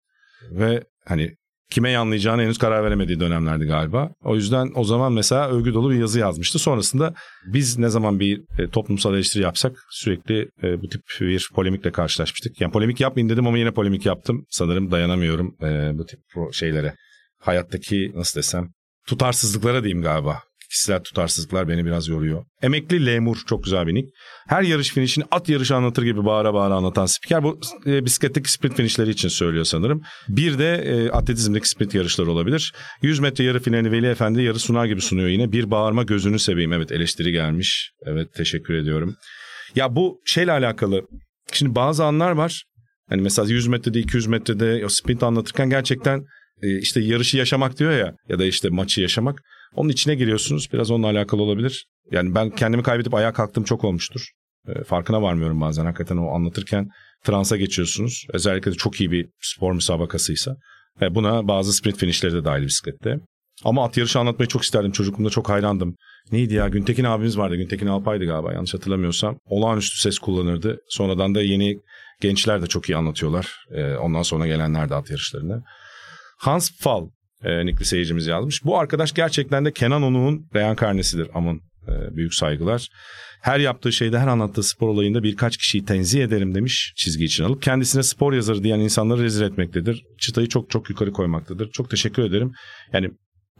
Ve 0.50 0.84
hani 1.06 1.34
kime 1.70 1.90
yanlayacağını 1.90 2.42
henüz 2.42 2.58
karar 2.58 2.84
veremediği 2.84 3.20
dönemlerdi 3.20 3.64
galiba. 3.64 4.10
O 4.24 4.34
yüzden 4.34 4.70
o 4.74 4.84
zaman 4.84 5.12
mesela 5.12 5.48
övgü 5.48 5.74
dolu 5.74 5.90
bir 5.90 5.98
yazı 5.98 6.18
yazmıştı. 6.18 6.58
Sonrasında 6.58 7.14
biz 7.46 7.78
ne 7.78 7.88
zaman 7.88 8.20
bir 8.20 8.42
e, 8.58 8.68
toplumsal 8.68 9.14
eleştiri 9.14 9.42
yapsak 9.42 9.76
sürekli 9.90 10.48
e, 10.62 10.82
bu 10.82 10.88
tip 10.88 11.02
bir 11.20 11.50
polemikle 11.54 11.92
karşılaşmıştık. 11.92 12.60
Yani 12.60 12.72
polemik 12.72 13.00
yapmayın 13.00 13.28
dedim 13.28 13.46
ama 13.46 13.58
yine 13.58 13.70
polemik 13.70 14.06
yaptım. 14.06 14.44
Sanırım 14.50 14.90
dayanamıyorum 14.90 15.56
e, 15.62 15.98
bu 15.98 16.06
tip 16.06 16.20
şeylere. 16.52 16.94
Hayattaki 17.40 18.12
nasıl 18.14 18.38
desem 18.38 18.68
tutarsızlıklara 19.06 19.84
diyeyim 19.84 20.02
galiba. 20.02 20.42
Kişisel 20.70 21.00
tutarsızlıklar 21.00 21.68
beni 21.68 21.84
biraz 21.84 22.08
yoruyor. 22.08 22.44
Emekli 22.62 23.06
Lemur 23.06 23.36
çok 23.46 23.64
güzel 23.64 23.86
bir 23.86 23.94
nick. 23.94 24.08
Her 24.48 24.62
yarış 24.62 24.90
finişini 24.90 25.24
at 25.30 25.48
yarışı 25.48 25.76
anlatır 25.76 26.02
gibi 26.02 26.24
bağıra 26.24 26.54
bağıra 26.54 26.74
anlatan 26.74 27.06
spiker. 27.06 27.42
Bu 27.42 27.60
e, 27.86 28.04
bisikletteki 28.04 28.52
sprint 28.52 28.76
finişleri 28.76 29.10
için 29.10 29.28
söylüyor 29.28 29.64
sanırım. 29.64 30.02
Bir 30.28 30.58
de 30.58 30.74
e, 30.74 31.10
atletizmdeki 31.10 31.68
sprint 31.68 31.94
yarışları 31.94 32.30
olabilir. 32.30 32.72
100 33.02 33.20
metre 33.20 33.44
yarı 33.44 33.60
finali 33.60 33.92
Veli 33.92 34.06
Efendi 34.06 34.42
yarı 34.42 34.58
sunar 34.58 34.86
gibi 34.86 35.00
sunuyor 35.00 35.28
yine. 35.28 35.52
Bir 35.52 35.70
bağırma 35.70 36.02
gözünü 36.02 36.38
seveyim. 36.38 36.72
Evet 36.72 36.92
eleştiri 36.92 37.32
gelmiş. 37.32 37.90
Evet 38.06 38.34
teşekkür 38.34 38.74
ediyorum. 38.74 39.14
Ya 39.74 39.96
bu 39.96 40.20
şeyle 40.26 40.52
alakalı. 40.52 41.02
Şimdi 41.52 41.74
bazı 41.74 42.04
anlar 42.04 42.30
var. 42.30 42.64
Hani 43.08 43.22
mesela 43.22 43.48
100 43.48 43.66
metrede 43.66 43.98
200 43.98 44.26
metrede 44.26 44.82
o 44.84 44.88
sprint 44.88 45.22
anlatırken 45.22 45.70
gerçekten 45.70 46.24
e, 46.62 46.78
işte 46.78 47.00
yarışı 47.00 47.36
yaşamak 47.36 47.78
diyor 47.78 47.92
ya 47.92 48.14
ya 48.28 48.38
da 48.38 48.44
işte 48.44 48.68
maçı 48.68 49.00
yaşamak. 49.00 49.42
Onun 49.74 49.88
içine 49.88 50.14
giriyorsunuz. 50.14 50.68
Biraz 50.72 50.90
onunla 50.90 51.06
alakalı 51.06 51.42
olabilir. 51.42 51.86
Yani 52.10 52.34
ben 52.34 52.50
kendimi 52.50 52.82
kaybedip 52.82 53.14
ayağa 53.14 53.32
kalktığım 53.32 53.64
çok 53.64 53.84
olmuştur. 53.84 54.30
E, 54.68 54.84
farkına 54.84 55.22
varmıyorum 55.22 55.60
bazen 55.60 55.84
hakikaten 55.84 56.16
o 56.16 56.34
anlatırken 56.34 56.88
transa 57.24 57.56
geçiyorsunuz. 57.56 58.26
Özellikle 58.32 58.70
de 58.70 58.74
çok 58.76 59.00
iyi 59.00 59.10
bir 59.10 59.28
spor 59.40 59.72
müsabakasıysa. 59.72 60.56
E, 61.02 61.14
buna 61.14 61.48
bazı 61.48 61.72
sprint 61.72 61.96
finişleri 61.96 62.32
de 62.32 62.44
dahil 62.44 62.66
bisiklette. 62.66 63.20
Ama 63.64 63.84
at 63.84 63.96
yarışı 63.96 64.18
anlatmayı 64.18 64.48
çok 64.48 64.62
isterdim. 64.62 64.92
Çocukluğumda 64.92 65.30
çok 65.30 65.48
hayrandım. 65.48 65.94
Neydi 66.32 66.54
ya? 66.54 66.68
Güntekin 66.68 67.04
abimiz 67.04 67.38
vardı. 67.38 67.56
Güntekin 67.56 67.86
Alpay'dı 67.86 68.24
galiba 68.24 68.52
yanlış 68.52 68.74
hatırlamıyorsam. 68.74 69.38
Olağanüstü 69.44 69.98
ses 69.98 70.18
kullanırdı. 70.18 70.78
Sonradan 70.88 71.34
da 71.34 71.42
yeni 71.42 71.78
gençler 72.20 72.62
de 72.62 72.66
çok 72.66 72.88
iyi 72.88 72.96
anlatıyorlar. 72.96 73.64
Ee, 73.70 73.94
ondan 73.94 74.22
sonra 74.22 74.46
gelenler 74.46 74.90
de 74.90 74.94
at 74.94 75.10
yarışlarını. 75.10 75.62
Hans 76.38 76.70
Fall 76.78 77.08
e, 77.44 77.66
nikli 77.66 77.84
seyircimiz 77.84 78.26
yazmış. 78.26 78.64
Bu 78.64 78.78
arkadaş 78.78 79.12
gerçekten 79.12 79.64
de 79.64 79.72
Kenan 79.72 80.02
Onuk'un 80.02 80.46
reenkarnesidir. 80.54 81.28
Aman 81.34 81.60
e, 81.88 82.16
büyük 82.16 82.34
saygılar. 82.34 82.88
Her 83.42 83.60
yaptığı 83.60 83.92
şeyde 83.92 84.18
her 84.18 84.26
anlattığı 84.26 84.62
spor 84.62 84.88
olayında 84.88 85.22
birkaç 85.22 85.56
kişiyi 85.56 85.84
tenzih 85.84 86.24
ederim 86.24 86.54
demiş 86.54 86.92
çizgi 86.96 87.24
için 87.24 87.44
alıp 87.44 87.62
kendisine 87.62 88.02
spor 88.02 88.32
yazarı 88.32 88.62
diyen 88.62 88.80
insanları 88.80 89.22
rezil 89.22 89.42
etmektedir. 89.42 90.04
Çıtayı 90.18 90.48
çok 90.48 90.70
çok 90.70 90.90
yukarı 90.90 91.12
koymaktadır. 91.12 91.70
Çok 91.70 91.90
teşekkür 91.90 92.22
ederim. 92.22 92.52
Yani 92.92 93.10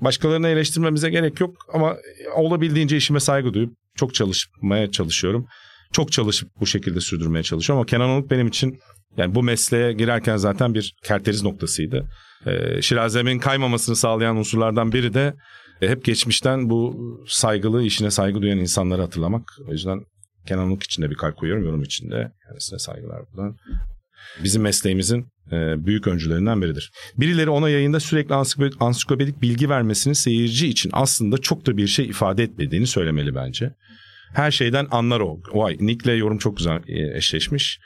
başkalarını 0.01 0.49
eleştirmemize 0.49 1.11
gerek 1.11 1.41
yok 1.41 1.57
ama 1.73 1.97
olabildiğince 2.37 2.97
işime 2.97 3.21
saygı 3.21 3.55
duyup 3.55 3.73
çok 3.97 4.15
çalışmaya 4.15 4.91
çalışıyorum. 4.91 5.47
Çok 5.93 6.13
çalışıp 6.13 6.51
bu 6.61 6.67
şekilde 6.67 7.01
sürdürmeye 7.01 7.43
çalışıyorum 7.43 7.81
ama 7.81 7.87
Kenan 7.87 8.11
Onuk 8.11 8.31
benim 8.31 8.47
için 8.47 8.79
yani 9.17 9.35
bu 9.35 9.43
mesleğe 9.43 9.93
girerken 9.93 10.37
zaten 10.37 10.75
bir 10.75 10.95
kerteriz 11.05 11.43
noktasıydı. 11.43 12.09
Ee, 12.47 12.83
Şirazemin 12.83 13.39
kaymamasını 13.39 13.97
sağlayan 13.97 14.37
unsurlardan 14.37 14.93
biri 14.93 15.15
de 15.15 15.35
e, 15.83 15.89
hep 15.89 16.05
geçmişten 16.05 16.71
bu 16.71 16.97
saygılı, 17.29 17.83
işine 17.83 18.11
saygı 18.11 18.43
duyan 18.43 18.59
insanları 18.59 19.03
hatırlamak. 19.03 19.43
O 19.69 19.73
yüzden 19.73 20.01
Kenan 20.47 20.67
Onuk 20.67 20.83
için 20.83 21.03
de 21.03 21.11
bir 21.11 21.15
kalp 21.15 21.37
koyuyorum 21.37 21.65
yorum 21.65 21.83
içinde. 21.83 22.33
Kendisine 22.49 22.79
saygılar 22.79 23.23
buradan. 23.33 23.57
Bizim 24.45 24.63
mesleğimizin 24.63 25.27
e, 25.53 25.87
büyük 25.87 26.07
öncülerinden 26.07 26.63
biridir. 26.63 26.93
Birileri 27.17 27.51
ona 27.51 27.69
yayında 27.69 28.01
sürekli 28.01 28.35
ansiklopedik 28.81 29.43
bilgi 29.43 29.69
vermesini 29.71 30.15
seyirci 30.15 30.69
için 30.69 30.91
aslında 30.93 31.39
çok 31.39 31.67
da 31.67 31.77
bir 31.77 31.87
şey 31.87 32.07
ifade 32.07 32.43
etmediğini 32.43 32.87
söylemeli 32.87 33.35
bence. 33.35 33.75
Her 34.35 34.51
şeyden 34.51 34.87
anlar 34.91 35.21
o. 35.21 35.41
Vay 35.53 35.77
Nick'le 35.81 36.19
yorum 36.19 36.39
çok 36.39 36.57
güzel 36.57 36.83
e, 36.89 37.17
eşleşmiş. 37.17 37.81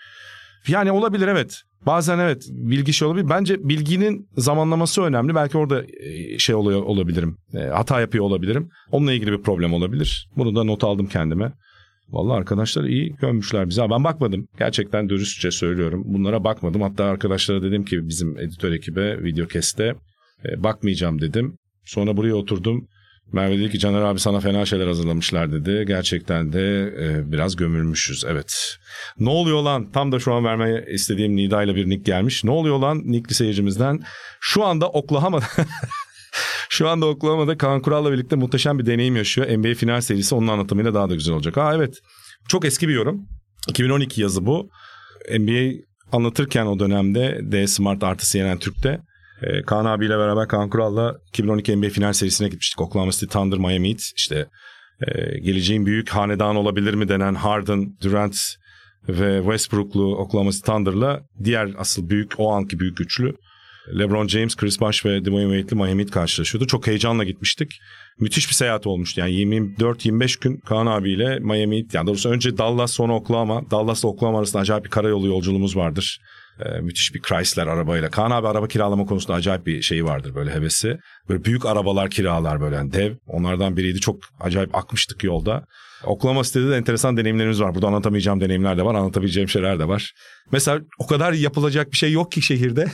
Yani 0.68 0.92
olabilir 0.92 1.28
evet. 1.28 1.62
Bazen 1.86 2.18
evet 2.18 2.46
bilgi 2.50 2.92
şey 2.92 3.08
olabilir. 3.08 3.28
Bence 3.28 3.68
bilginin 3.68 4.28
zamanlaması 4.36 5.02
önemli. 5.02 5.34
Belki 5.34 5.58
orada 5.58 5.84
e, 5.84 6.38
şey 6.38 6.54
oluyor 6.54 6.82
olabilirim. 6.82 7.36
Hata 7.72 8.00
yapıyor 8.00 8.24
olabilirim. 8.24 8.68
Onunla 8.90 9.12
ilgili 9.12 9.32
bir 9.32 9.42
problem 9.42 9.74
olabilir. 9.74 10.28
Bunu 10.36 10.56
da 10.56 10.64
not 10.64 10.84
aldım 10.84 11.06
kendime. 11.06 11.52
Vallahi 12.08 12.36
arkadaşlar 12.36 12.84
iyi 12.84 13.14
gömmüşler 13.20 13.68
bizi. 13.68 13.80
Ben 13.90 14.04
bakmadım. 14.04 14.48
Gerçekten 14.58 15.08
dürüstçe 15.08 15.50
söylüyorum. 15.50 16.02
Bunlara 16.06 16.44
bakmadım. 16.44 16.82
Hatta 16.82 17.04
arkadaşlara 17.04 17.62
dedim 17.62 17.84
ki 17.84 18.08
bizim 18.08 18.38
editör 18.38 18.72
ekibe 18.72 19.22
video 19.24 19.46
keste 19.46 19.94
e, 20.44 20.62
bakmayacağım 20.62 21.20
dedim. 21.20 21.58
Sonra 21.84 22.16
buraya 22.16 22.34
oturdum. 22.34 22.88
Merve 23.32 23.58
dedi 23.58 23.70
ki 23.70 23.78
Caner 23.78 24.02
abi 24.02 24.20
sana 24.20 24.40
fena 24.40 24.66
şeyler 24.66 24.86
hazırlamışlar 24.86 25.52
dedi. 25.52 25.84
Gerçekten 25.86 26.52
de 26.52 26.82
e, 26.82 27.32
biraz 27.32 27.56
gömülmüşüz 27.56 28.24
evet. 28.28 28.76
Ne 29.18 29.28
oluyor 29.28 29.62
lan? 29.62 29.92
Tam 29.92 30.12
da 30.12 30.18
şu 30.18 30.34
an 30.34 30.44
vermeye 30.44 30.86
istediğim 30.88 31.36
Nida 31.36 31.62
ile 31.62 31.74
bir 31.74 31.90
nick 31.90 32.02
gelmiş. 32.02 32.44
Ne 32.44 32.50
oluyor 32.50 32.78
lan 32.78 33.02
nickli 33.04 33.34
seyircimizden? 33.34 34.00
Şu 34.40 34.64
anda 34.64 34.88
Oklahoma'da 34.88 35.44
Şu 36.68 36.88
anda 36.88 37.06
Oklahoma'da 37.06 37.58
Kaan 37.58 37.82
Kural'la 37.82 38.12
birlikte 38.12 38.36
muhteşem 38.36 38.78
bir 38.78 38.86
deneyim 38.86 39.16
yaşıyor. 39.16 39.58
NBA 39.58 39.74
final 39.74 40.00
serisi 40.00 40.34
onun 40.34 40.48
anlatımıyla 40.48 40.94
daha 40.94 41.10
da 41.10 41.14
güzel 41.14 41.34
olacak. 41.34 41.56
Ha 41.56 41.74
evet. 41.74 41.98
Çok 42.48 42.64
eski 42.64 42.88
bir 42.88 42.94
yorum. 42.94 43.28
2012 43.68 44.20
yazı 44.20 44.46
bu. 44.46 44.70
NBA 45.38 45.82
anlatırken 46.12 46.66
o 46.66 46.78
dönemde 46.78 47.40
D 47.42 47.66
Smart 47.66 48.02
artı 48.02 48.26
CNN 48.26 48.58
Türk'te 48.58 49.00
e, 49.42 49.62
Kaan 49.62 49.84
abiyle 49.84 50.18
beraber 50.18 50.48
Kaan 50.48 50.70
Kural'la 50.70 51.16
2012 51.28 51.76
NBA 51.76 51.88
final 51.88 52.12
serisine 52.12 52.48
gitmiştik. 52.48 52.80
Oklahoma 52.80 53.12
City 53.12 53.26
Thunder 53.26 53.58
Miami 53.58 53.88
Heat. 53.88 54.00
İşte 54.16 54.46
e, 55.06 55.38
geleceğin 55.38 55.86
büyük 55.86 56.08
hanedan 56.08 56.56
olabilir 56.56 56.94
mi 56.94 57.08
denen 57.08 57.34
Harden, 57.34 57.96
Durant 58.02 58.36
ve 59.08 59.38
Westbrook'lu 59.38 60.16
Oklahoma 60.16 60.50
City 60.50 60.70
Thunder'la 60.70 61.20
diğer 61.44 61.70
asıl 61.78 62.08
büyük 62.10 62.32
o 62.38 62.52
anki 62.52 62.78
büyük 62.78 62.96
güçlü 62.96 63.34
LeBron 63.98 64.28
James, 64.28 64.56
Chris 64.56 64.80
Bosh 64.80 65.06
ve 65.06 65.24
Dwayne 65.24 65.60
Wade'li 65.60 65.82
Miami 65.82 66.02
Heat 66.02 66.10
karşılaşıyordu. 66.10 66.66
Çok 66.66 66.86
heyecanla 66.86 67.24
gitmiştik. 67.24 67.80
Müthiş 68.20 68.48
bir 68.48 68.54
seyahat 68.54 68.86
olmuştu. 68.86 69.20
Yani 69.20 69.32
24-25 69.32 70.40
gün 70.42 70.56
Kaan 70.56 70.86
abiyle 70.86 71.38
Miami 71.38 71.78
Heat. 71.78 71.94
Yani 71.94 72.06
doğrusu 72.06 72.28
önce 72.28 72.58
Dallas 72.58 72.92
sonra 72.92 73.12
Oklahoma. 73.12 73.70
Dallas'la 73.70 74.08
Oklahoma 74.08 74.38
arasında 74.38 74.62
acayip 74.62 74.84
bir 74.84 74.90
karayolu 74.90 75.26
yolculuğumuz 75.26 75.76
vardır. 75.76 76.20
Ee, 76.60 76.80
müthiş 76.80 77.14
bir 77.14 77.22
Chrysler 77.22 77.66
arabayla. 77.66 78.10
Kaan 78.10 78.30
abi 78.30 78.48
araba 78.48 78.68
kiralama 78.68 79.06
konusunda 79.06 79.34
acayip 79.34 79.66
bir 79.66 79.82
şeyi 79.82 80.04
vardır 80.04 80.34
böyle 80.34 80.54
hevesi. 80.54 80.98
Böyle 81.28 81.44
büyük 81.44 81.66
arabalar 81.66 82.10
kiralar 82.10 82.60
böyle 82.60 82.76
yani 82.76 82.92
dev. 82.92 83.14
Onlardan 83.26 83.76
biriydi. 83.76 84.00
Çok 84.00 84.16
acayip 84.40 84.74
akmıştık 84.74 85.24
yolda. 85.24 85.66
Oklahoma 86.04 86.42
City'de 86.42 86.70
de 86.70 86.76
enteresan 86.76 87.16
deneyimlerimiz 87.16 87.60
var. 87.60 87.74
Burada 87.74 87.86
anlatamayacağım 87.86 88.40
deneyimler 88.40 88.78
de 88.78 88.84
var. 88.84 88.94
Anlatabileceğim 88.94 89.48
şeyler 89.48 89.78
de 89.78 89.88
var. 89.88 90.12
Mesela 90.52 90.80
o 90.98 91.06
kadar 91.06 91.32
yapılacak 91.32 91.92
bir 91.92 91.96
şey 91.96 92.12
yok 92.12 92.32
ki 92.32 92.42
şehirde. 92.42 92.86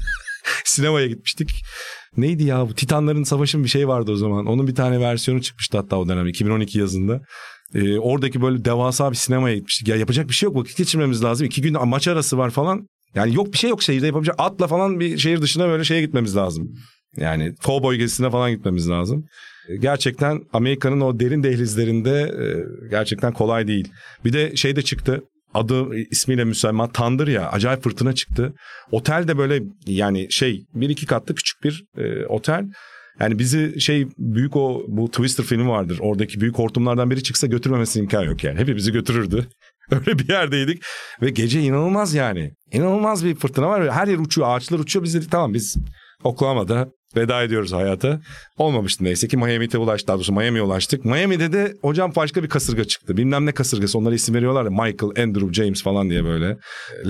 Sinemaya 0.64 1.06
gitmiştik. 1.06 1.62
Neydi 2.16 2.44
ya 2.44 2.68
bu 2.68 2.74
Titanların 2.74 3.22
Savaşı 3.22 3.64
bir 3.64 3.68
şey 3.68 3.88
vardı 3.88 4.12
o 4.12 4.16
zaman. 4.16 4.46
Onun 4.46 4.66
bir 4.66 4.74
tane 4.74 5.00
versiyonu 5.00 5.42
çıkmıştı 5.42 5.78
hatta 5.78 5.96
o 5.96 6.08
dönem 6.08 6.26
2012 6.26 6.78
yazında. 6.78 7.20
Ee, 7.74 7.98
oradaki 7.98 8.42
böyle 8.42 8.64
devasa 8.64 9.10
bir 9.10 9.16
sinemaya 9.16 9.54
gitmiştik. 9.54 9.88
Ya 9.88 9.96
yapacak 9.96 10.28
bir 10.28 10.34
şey 10.34 10.46
yok 10.46 10.56
vakit 10.56 10.76
geçirmemiz 10.76 11.24
lazım. 11.24 11.46
İki 11.46 11.62
gün 11.62 11.88
maç 11.88 12.08
arası 12.08 12.38
var 12.38 12.50
falan. 12.50 12.86
Yani 13.14 13.34
yok 13.34 13.52
bir 13.52 13.58
şey 13.58 13.70
yok 13.70 13.82
şehirde 13.82 14.06
yapabilecek. 14.06 14.34
Atla 14.38 14.66
falan 14.66 15.00
bir 15.00 15.18
şehir 15.18 15.42
dışına 15.42 15.68
böyle 15.68 15.84
şeye 15.84 16.00
gitmemiz 16.00 16.36
lazım. 16.36 16.68
Yani 17.16 17.54
kovboy 17.64 17.96
gezisine 17.96 18.30
falan 18.30 18.50
gitmemiz 18.50 18.90
lazım. 18.90 19.24
Ee, 19.68 19.76
gerçekten 19.76 20.40
Amerika'nın 20.52 21.00
o 21.00 21.20
derin 21.20 21.42
dehlizlerinde 21.42 22.20
e, 22.20 22.46
gerçekten 22.90 23.32
kolay 23.32 23.66
değil. 23.66 23.88
Bir 24.24 24.32
de 24.32 24.56
şey 24.56 24.76
de 24.76 24.82
çıktı 24.82 25.22
adı 25.54 25.96
ismiyle 26.10 26.44
Müslüman 26.44 26.92
Tandır 26.92 27.28
ya 27.28 27.50
acayip 27.50 27.82
fırtına 27.82 28.12
çıktı. 28.12 28.52
Otel 28.90 29.28
de 29.28 29.38
böyle 29.38 29.62
yani 29.86 30.32
şey 30.32 30.64
bir 30.74 30.88
iki 30.88 31.06
katlı 31.06 31.34
küçük 31.34 31.64
bir 31.64 31.84
e, 31.98 32.26
otel. 32.26 32.64
Yani 33.20 33.38
bizi 33.38 33.80
şey 33.80 34.08
büyük 34.18 34.56
o 34.56 34.84
bu 34.88 35.10
Twister 35.10 35.44
filmi 35.44 35.68
vardır. 35.68 35.98
Oradaki 36.02 36.40
büyük 36.40 36.58
hortumlardan 36.58 37.10
biri 37.10 37.22
çıksa 37.22 37.46
götürmemesi 37.46 37.98
imkan 37.98 38.22
yok 38.22 38.44
yani. 38.44 38.58
Hepimizi 38.58 38.92
götürürdü. 38.92 39.46
Öyle 39.90 40.18
bir 40.18 40.28
yerdeydik 40.28 40.82
ve 41.22 41.30
gece 41.30 41.60
inanılmaz 41.60 42.14
yani. 42.14 42.52
İnanılmaz 42.72 43.24
bir 43.24 43.34
fırtına 43.34 43.68
var. 43.68 43.90
Her 43.90 44.08
yer 44.08 44.18
uçuyor, 44.18 44.48
ağaçlar 44.48 44.78
uçuyor. 44.78 45.04
Biz 45.04 45.14
dedik 45.14 45.30
tamam 45.30 45.54
biz 45.54 45.76
Oklahoma'da 46.24 46.92
veda 47.16 47.42
ediyoruz 47.42 47.72
hayata. 47.72 48.20
Olmamıştı 48.58 49.04
neyse 49.04 49.28
ki 49.28 49.36
Miami'de 49.36 49.78
ulaştık. 49.78 50.08
Daha 50.08 50.16
doğrusu 50.16 50.32
Miami'ye 50.32 50.62
ulaştık. 50.62 51.04
Miami'de 51.04 51.52
de 51.52 51.74
hocam 51.82 52.12
başka 52.16 52.42
bir 52.42 52.48
kasırga 52.48 52.84
çıktı. 52.84 53.16
Bilmem 53.16 53.46
ne 53.46 53.52
kasırgası. 53.52 53.98
Onlara 53.98 54.14
isim 54.14 54.34
veriyorlar 54.34 54.64
ya. 54.64 54.70
Michael, 54.70 55.28
Andrew, 55.28 55.52
James 55.52 55.82
falan 55.82 56.10
diye 56.10 56.24
böyle. 56.24 56.56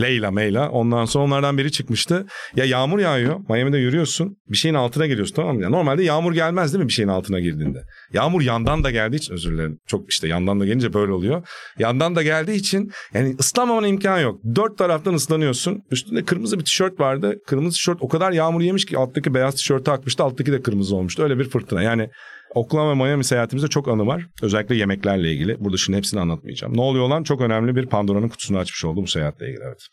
Leyla, 0.00 0.30
Meyla. 0.30 0.70
Ondan 0.70 1.04
sonra 1.04 1.24
onlardan 1.24 1.58
biri 1.58 1.72
çıkmıştı. 1.72 2.26
Ya 2.56 2.64
yağmur 2.64 2.98
yağıyor. 2.98 3.40
Miami'de 3.48 3.78
yürüyorsun. 3.78 4.36
Bir 4.48 4.56
şeyin 4.56 4.74
altına 4.74 5.06
geliyorsun 5.06 5.34
tamam 5.34 5.56
mı? 5.56 5.62
Ya 5.62 5.70
normalde 5.70 6.02
yağmur 6.02 6.32
gelmez 6.32 6.72
değil 6.72 6.84
mi 6.84 6.88
bir 6.88 6.92
şeyin 6.92 7.08
altına 7.08 7.40
girdiğinde? 7.40 7.82
Yağmur 8.12 8.42
yandan 8.42 8.84
da 8.84 8.90
geldiği 8.90 9.16
için 9.16 9.34
özür 9.34 9.52
dilerim. 9.52 9.78
Çok 9.86 10.10
işte 10.10 10.28
yandan 10.28 10.60
da 10.60 10.66
gelince 10.66 10.92
böyle 10.92 11.12
oluyor. 11.12 11.46
Yandan 11.78 12.16
da 12.16 12.22
geldiği 12.22 12.56
için 12.56 12.90
yani 13.14 13.36
ıslanmamana 13.40 13.86
imkan 13.86 14.20
yok. 14.20 14.40
Dört 14.54 14.78
taraftan 14.78 15.14
ıslanıyorsun. 15.14 15.82
Üstünde 15.90 16.24
kırmızı 16.24 16.58
bir 16.58 16.64
tişört 16.64 17.00
vardı. 17.00 17.34
Kırmızı 17.46 17.76
tişört 17.76 17.98
o 18.00 18.08
kadar 18.08 18.32
yağmur 18.32 18.60
yemiş 18.60 18.84
ki 18.84 18.98
alttaki 18.98 19.34
beyaz 19.34 19.54
tişörtü 19.54 19.89
akmıştı. 19.92 20.24
Alttaki 20.24 20.52
de 20.52 20.62
kırmızı 20.62 20.96
olmuştu. 20.96 21.22
Öyle 21.22 21.38
bir 21.38 21.44
fırtına. 21.44 21.82
Yani 21.82 22.10
Oklahoma 22.54 22.90
ve 22.90 22.94
Miami 22.94 23.24
seyahatimizde 23.24 23.68
çok 23.68 23.88
anı 23.88 24.06
var. 24.06 24.26
Özellikle 24.42 24.74
yemeklerle 24.74 25.32
ilgili. 25.32 25.56
Burada 25.60 25.76
şimdi 25.76 25.96
hepsini 25.96 26.20
anlatmayacağım. 26.20 26.76
Ne 26.76 26.80
oluyor 26.80 27.08
lan? 27.08 27.22
Çok 27.22 27.40
önemli 27.40 27.76
bir 27.76 27.86
Pandora'nın 27.86 28.28
kutusunu 28.28 28.58
açmış 28.58 28.84
oldu 28.84 29.02
bu 29.02 29.06
seyahatle 29.06 29.46
ilgili 29.46 29.62
evet. 29.64 29.86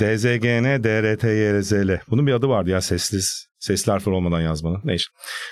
DZGN 0.00 0.84
DRTYRZL. 0.84 1.98
Bunun 2.10 2.26
bir 2.26 2.32
adı 2.32 2.48
vardı 2.48 2.70
ya 2.70 2.80
sessiz 2.80 3.50
Sesli 3.60 3.92
harfler 3.92 4.12
olmadan 4.12 4.40
yazmanı. 4.40 4.80
Neyse. 4.84 5.04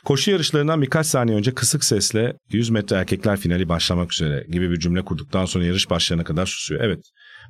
Koşu 0.05 0.31
yarışlarından 0.31 0.83
birkaç 0.83 1.07
saniye 1.07 1.37
önce 1.37 1.55
kısık 1.55 1.85
sesle 1.85 2.37
100 2.53 2.71
metre 2.71 2.97
erkekler 2.97 3.37
finali 3.37 3.69
başlamak 3.69 4.13
üzere 4.13 4.47
gibi 4.49 4.71
bir 4.71 4.79
cümle 4.79 5.03
kurduktan 5.03 5.45
sonra 5.45 5.65
yarış 5.65 5.91
başlayana 5.91 6.25
kadar 6.25 6.47
susuyor. 6.47 6.81
Evet. 6.85 6.99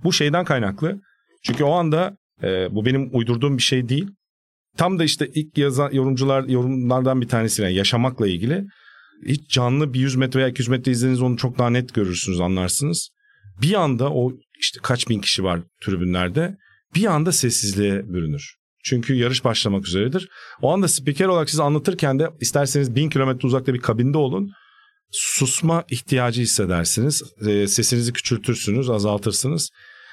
Bu 0.04 0.12
şeyden 0.12 0.44
kaynaklı. 0.44 1.00
Çünkü 1.42 1.64
o 1.64 1.72
anda 1.72 2.16
e, 2.42 2.74
bu 2.74 2.86
benim 2.86 3.08
uydurduğum 3.12 3.56
bir 3.56 3.62
şey 3.62 3.88
değil. 3.88 4.06
Tam 4.78 4.98
da 4.98 5.04
işte 5.04 5.30
ilk 5.34 5.58
yazan 5.58 5.90
yorumcular 5.92 6.44
yorumlardan 6.44 7.20
bir 7.20 7.28
tanesi 7.28 7.62
yaşamakla 7.62 8.28
ilgili. 8.28 8.64
Hiç 9.26 9.50
canlı 9.50 9.94
bir 9.94 10.00
100 10.00 10.16
metre 10.16 10.40
veya 10.40 10.48
200 10.48 10.68
metre 10.68 10.92
izlediğiniz 10.92 11.22
onu 11.22 11.36
çok 11.36 11.58
daha 11.58 11.70
net 11.70 11.94
görürsünüz 11.94 12.40
anlarsınız. 12.40 13.08
Bir 13.62 13.74
anda 13.74 14.10
o 14.12 14.32
işte 14.60 14.80
kaç 14.82 15.08
bin 15.08 15.20
kişi 15.20 15.44
var 15.44 15.60
tribünlerde 15.84 16.56
bir 16.94 17.04
anda 17.04 17.32
sessizliğe 17.32 18.02
bürünür. 18.08 18.54
Çünkü 18.84 19.14
yarış 19.14 19.44
başlamak 19.44 19.88
üzeredir. 19.88 20.28
O 20.62 20.72
anda 20.72 20.88
spiker 20.88 21.26
olarak 21.26 21.50
size 21.50 21.62
anlatırken 21.62 22.18
de 22.18 22.30
isterseniz 22.40 22.94
bin 22.94 23.10
kilometre 23.10 23.46
uzakta 23.46 23.74
bir 23.74 23.80
kabinde 23.80 24.18
olun. 24.18 24.50
Susma 25.10 25.84
ihtiyacı 25.90 26.42
hissedersiniz. 26.42 27.22
E, 27.46 27.66
sesinizi 27.66 28.12
küçültürsünüz, 28.12 28.90
azaltırsınız. 28.90 29.70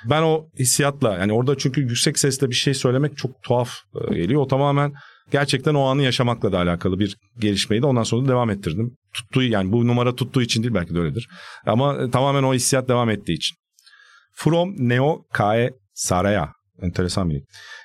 Ben 0.10 0.22
o 0.22 0.46
hissiyatla 0.60 1.14
yani 1.14 1.34
orada 1.34 1.58
çünkü 1.58 1.82
yüksek 1.82 2.20
sesle 2.20 2.50
bir 2.50 2.56
şey 2.56 2.74
söylemek 2.74 3.18
çok 3.18 3.44
tuhaf 3.44 3.70
e, 4.10 4.16
geliyor. 4.16 4.42
O 4.42 4.48
tamamen 4.48 4.94
gerçekten 5.32 5.74
o 5.74 5.84
anı 5.84 6.02
yaşamakla 6.02 6.52
da 6.52 6.58
alakalı 6.58 7.00
bir 7.00 7.18
gelişmeydi. 7.40 7.86
Ondan 7.86 8.04
sonra 8.04 8.26
da 8.26 8.30
devam 8.30 8.50
ettirdim. 8.50 8.98
Tuttuğu 9.14 9.44
yani 9.44 9.72
bu 9.72 9.88
numara 9.88 10.16
tuttuğu 10.16 10.42
için 10.42 10.64
değil 10.64 10.74
belki 10.74 10.96
de 10.96 11.00
öyledir. 11.00 11.28
Ama 11.66 11.96
e, 11.96 12.10
tamamen 12.12 12.44
o 12.44 12.54
hissiyat 12.54 12.90
devam 12.90 13.10
ettiği 13.10 13.34
için. 13.34 13.58
From 14.34 14.74
Neo 14.78 15.26
Kae 15.34 15.72
Saraya. 15.94 16.56
Enteresan 16.82 17.30
bir 17.30 17.44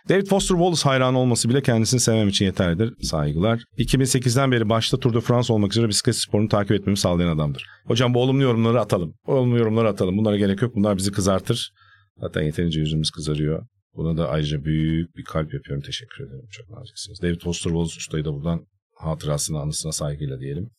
David 0.08 0.26
Foster 0.26 0.54
Wallace 0.54 0.82
hayranı 0.82 1.18
olması 1.18 1.48
bile 1.48 1.62
kendisini 1.62 2.00
sevmem 2.00 2.28
için 2.28 2.44
yeterlidir. 2.44 2.94
Saygılar. 3.02 3.62
2008'den 3.78 4.52
beri 4.52 4.68
başta 4.68 4.96
Tour 4.96 5.14
de 5.14 5.20
France 5.20 5.52
olmak 5.52 5.72
üzere 5.72 5.88
bisiklet 5.88 6.16
sporunu 6.16 6.48
takip 6.48 6.72
etmemi 6.72 6.96
sağlayan 6.96 7.36
adamdır. 7.36 7.66
Hocam 7.86 8.14
bu 8.14 8.22
olumlu 8.22 8.42
yorumları 8.42 8.80
atalım. 8.80 9.14
Olumlu 9.26 9.58
yorumları 9.58 9.88
atalım. 9.88 10.18
Bunlara 10.18 10.36
gerek 10.36 10.62
yok. 10.62 10.74
Bunlar 10.74 10.96
bizi 10.96 11.12
kızartır. 11.12 11.72
Zaten 12.20 12.42
yeterince 12.42 12.80
yüzümüz 12.80 13.10
kızarıyor. 13.10 13.66
Buna 13.94 14.16
da 14.16 14.28
ayrıca 14.28 14.64
büyük 14.64 15.16
bir 15.16 15.24
kalp 15.24 15.54
yapıyorum. 15.54 15.82
Teşekkür 15.82 16.24
ederim. 16.24 16.48
Çok 16.50 16.70
naziksiniz. 16.70 17.22
David 17.22 17.40
Foster 17.40 17.70
Wallace 17.70 17.96
ustayı 17.96 18.24
da 18.24 18.34
buradan 18.34 18.66
hatırasına, 18.96 19.60
anısına 19.60 19.92
saygıyla 19.92 20.40
diyelim. 20.40 20.70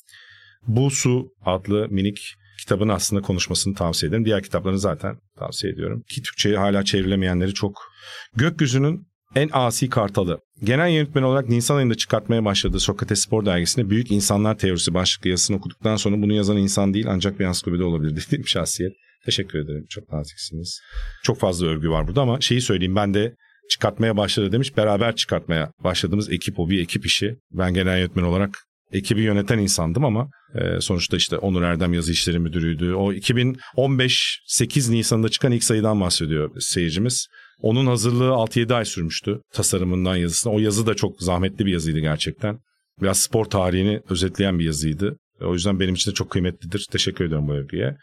Bu 0.68 0.92
Su 0.92 1.34
adlı 1.46 1.88
minik 1.90 2.36
kitabın 2.60 2.90
aslında 2.90 3.22
konuşmasını 3.22 3.76
tavsiye 3.76 4.10
ederim. 4.10 4.26
Diğer 4.26 4.44
kitaplarını 4.44 4.80
zaten 4.80 5.18
tavsiye 5.38 5.74
ediyorum. 5.74 6.04
Ki 6.10 6.22
Türkçe'ye 6.22 6.58
hala 6.58 6.84
çevrilemeyenleri 6.84 7.54
çok. 7.54 7.82
Gökyüzünün 8.36 9.08
en 9.36 9.50
asi 9.54 9.90
kartalı. 9.90 10.40
Genel 10.64 10.90
yönetmen 10.90 11.24
olarak 11.24 11.50
Nisan 11.50 11.78
ayında 11.78 11.96
çıkartmaya 11.96 12.46
başladığı 12.46 12.80
Sokrates 12.80 13.20
Spor 13.20 13.46
dergisinde 13.46 13.90
Büyük 13.90 14.12
İnsanlar 14.12 14.58
Teorisi 14.58 14.94
başlıklı 14.94 15.30
yazısını 15.30 15.58
okuduktan 15.58 15.96
sonra 15.96 16.22
bunu 16.22 16.34
yazan 16.34 16.58
insan 16.58 16.94
değil 16.94 17.06
ancak 17.10 17.40
bir 17.40 17.46
ansiklopedi 17.46 17.84
olabilir 17.84 18.16
dediğim 18.28 18.48
şahsiyet. 18.48 18.94
Teşekkür 19.26 19.60
ederim. 19.60 19.86
Çok 19.90 20.12
naziksiniz. 20.12 20.82
Çok 21.24 21.40
fazla 21.40 21.68
övgü 21.68 21.90
var 21.90 22.08
burada 22.08 22.22
ama 22.22 22.42
şeyi 22.42 22.62
söyleyeyim 22.62 22.96
ben 22.96 23.14
de 23.14 23.36
çıkartmaya 23.70 24.18
başladı 24.18 24.52
demiş. 24.52 24.78
Beraber 24.78 25.16
çıkartmaya 25.16 25.72
başladığımız 25.84 26.30
ekip 26.32 26.60
o 26.60 26.70
bir 26.70 26.82
ekip 26.82 27.06
işi. 27.06 27.36
Ben 27.52 27.74
genel 27.74 27.98
yönetmen 27.98 28.24
olarak 28.24 28.58
ekibi 28.92 29.22
yöneten 29.22 29.58
insandım 29.58 30.06
ama 30.06 30.30
e, 30.56 30.82
sonuçta 30.82 31.18
işte 31.18 31.38
Onur 31.38 31.62
Erdem 31.62 31.94
yazı 31.94 32.12
işleri 32.12 32.40
müdürüydü. 32.40 32.94
O 32.94 33.14
2015 33.14 34.42
8 34.46 34.90
Nisan'da 34.90 35.30
çıkan 35.30 35.52
ilk 35.52 35.64
sayıdan 35.64 36.02
bahsediyor 36.02 36.52
seyircimiz. 36.60 37.28
Onun 37.62 37.86
hazırlığı 37.86 38.30
6-7 38.30 38.74
ay 38.74 38.86
sürmüştü 38.86 39.42
tasarımından 39.54 40.16
yazısına. 40.16 40.54
O 40.54 40.60
yazı 40.60 40.88
da 40.88 40.94
çok 40.94 41.22
zahmetli 41.22 41.66
bir 41.66 41.72
yazıydı 41.72 42.00
gerçekten. 42.00 42.60
Biraz 43.02 43.20
spor 43.20 43.46
tarihini 43.46 44.02
özetleyen 44.10 44.60
bir 44.60 44.66
yazıydı. 44.66 45.18
O 45.42 45.54
yüzden 45.54 45.80
benim 45.80 45.94
için 45.94 46.12
de 46.12 46.16
çok 46.16 46.30
kıymetlidir. 46.30 46.88
Teşekkür 46.92 47.26
ediyorum 47.26 47.48
bu 47.48 47.54
övgüye. 47.54 47.98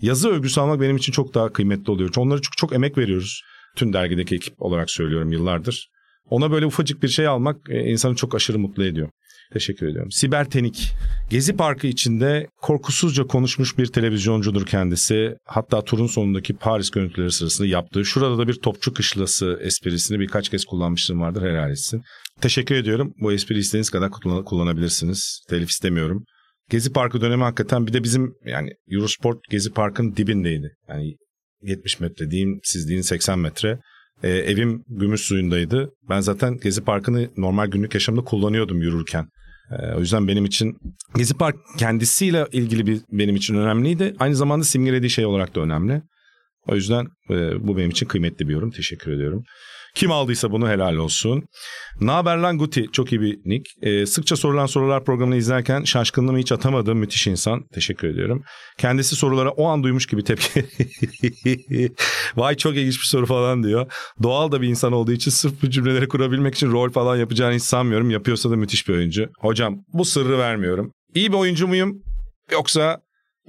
Yazı 0.00 0.28
övgüsü 0.28 0.60
almak 0.60 0.80
benim 0.80 0.96
için 0.96 1.12
çok 1.12 1.34
daha 1.34 1.52
kıymetli 1.52 1.90
oluyor. 1.90 2.10
Onlara 2.16 2.40
çok 2.40 2.56
çok 2.56 2.72
emek 2.72 2.98
veriyoruz. 2.98 3.42
Tüm 3.76 3.92
dergideki 3.92 4.34
ekip 4.34 4.62
olarak 4.62 4.90
söylüyorum 4.90 5.32
yıllardır. 5.32 5.88
Ona 6.30 6.50
böyle 6.50 6.66
ufacık 6.66 7.02
bir 7.02 7.08
şey 7.08 7.26
almak 7.26 7.56
e, 7.70 7.80
insanı 7.80 8.16
çok 8.16 8.34
aşırı 8.34 8.58
mutlu 8.58 8.84
ediyor. 8.84 9.08
Teşekkür 9.52 9.86
ediyorum. 9.86 10.10
Siber 10.10 10.50
Tenik. 10.50 10.92
Gezi 11.30 11.56
Parkı 11.56 11.86
içinde 11.86 12.46
korkusuzca 12.62 13.26
konuşmuş 13.26 13.78
bir 13.78 13.86
televizyoncudur 13.86 14.66
kendisi. 14.66 15.36
Hatta 15.44 15.84
turun 15.84 16.06
sonundaki 16.06 16.54
Paris 16.54 16.90
görüntüleri 16.90 17.30
sırasında 17.30 17.68
yaptığı 17.68 18.04
şurada 18.04 18.38
da 18.38 18.48
bir 18.48 18.54
topçu 18.54 18.94
kışlası 18.94 19.58
esprisini 19.62 20.20
birkaç 20.20 20.48
kez 20.48 20.64
kullanmışlığım 20.64 21.20
vardır 21.20 21.42
helal 21.42 21.70
etsin. 21.70 22.02
Teşekkür 22.40 22.74
ediyorum. 22.74 23.14
Bu 23.20 23.32
espri 23.32 23.58
istediğiniz 23.58 23.90
kadar 23.90 24.10
kullanabilirsiniz. 24.44 25.44
Telif 25.48 25.70
istemiyorum. 25.70 26.24
Gezi 26.70 26.92
Parkı 26.92 27.20
dönemi 27.20 27.42
hakikaten 27.42 27.86
bir 27.86 27.92
de 27.92 28.02
bizim 28.02 28.34
yani 28.44 28.70
Eurosport 28.90 29.38
Gezi 29.50 29.72
Park'ın 29.72 30.16
dibindeydi. 30.16 30.70
Yani 30.88 31.16
70 31.62 32.00
metre 32.00 32.30
diyeyim 32.30 32.60
siz 32.62 32.88
deyin 32.88 33.00
80 33.00 33.38
metre. 33.38 33.78
Ee, 34.22 34.28
evim 34.28 34.84
gümüş 34.88 35.20
suyundaydı. 35.20 35.90
Ben 36.08 36.20
zaten 36.20 36.58
Gezi 36.58 36.84
Parkı'nı 36.84 37.30
normal 37.36 37.66
günlük 37.66 37.94
yaşamda 37.94 38.20
kullanıyordum 38.20 38.82
yürürken. 38.82 39.26
Ee, 39.70 39.94
o 39.94 40.00
yüzden 40.00 40.28
benim 40.28 40.44
için 40.44 40.76
Gezi 41.16 41.34
Park 41.34 41.56
kendisiyle 41.78 42.46
ilgili 42.52 42.86
bir 42.86 43.00
benim 43.12 43.36
için 43.36 43.54
önemliydi. 43.54 44.14
Aynı 44.18 44.36
zamanda 44.36 44.64
simgelediği 44.64 45.10
şey 45.10 45.26
olarak 45.26 45.54
da 45.54 45.60
önemli. 45.60 46.02
O 46.68 46.74
yüzden 46.74 47.06
e, 47.30 47.66
bu 47.66 47.76
benim 47.76 47.90
için 47.90 48.06
kıymetli 48.06 48.48
bir 48.48 48.52
yorum. 48.52 48.70
Teşekkür 48.70 49.12
ediyorum. 49.12 49.44
Kim 49.94 50.12
aldıysa 50.12 50.50
bunu 50.50 50.68
helal 50.68 50.96
olsun. 50.96 51.42
Naber 52.00 52.36
lan 52.36 52.58
Guti 52.58 52.86
çok 52.92 53.12
iyi 53.12 53.20
bir 53.20 53.38
nick. 53.44 53.70
Ee, 53.82 54.06
sıkça 54.06 54.36
sorulan 54.36 54.66
sorular 54.66 55.04
programını 55.04 55.36
izlerken 55.36 55.84
şaşkınlığımı 55.84 56.38
hiç 56.38 56.52
atamadığım 56.52 56.98
müthiş 56.98 57.26
insan. 57.26 57.64
Teşekkür 57.74 58.08
ediyorum. 58.08 58.42
Kendisi 58.78 59.16
sorulara 59.16 59.50
o 59.50 59.66
an 59.66 59.82
duymuş 59.82 60.06
gibi 60.06 60.24
tepki. 60.24 60.64
Vay 62.36 62.56
çok 62.56 62.76
ilginç 62.76 62.94
bir 62.94 63.06
soru 63.06 63.26
falan 63.26 63.62
diyor. 63.62 63.92
Doğal 64.22 64.52
da 64.52 64.62
bir 64.62 64.68
insan 64.68 64.92
olduğu 64.92 65.12
için 65.12 65.30
sırf 65.30 65.62
bu 65.62 65.70
cümleleri 65.70 66.08
kurabilmek 66.08 66.54
için 66.54 66.72
rol 66.72 66.90
falan 66.90 67.16
yapacağını 67.16 67.54
hiç 67.54 67.62
sanmıyorum. 67.62 68.10
Yapıyorsa 68.10 68.50
da 68.50 68.56
müthiş 68.56 68.88
bir 68.88 68.94
oyuncu. 68.94 69.28
Hocam 69.38 69.76
bu 69.92 70.04
sırrı 70.04 70.38
vermiyorum. 70.38 70.92
İyi 71.14 71.32
bir 71.32 71.36
oyuncu 71.36 71.68
muyum? 71.68 72.02
Yoksa 72.52 73.00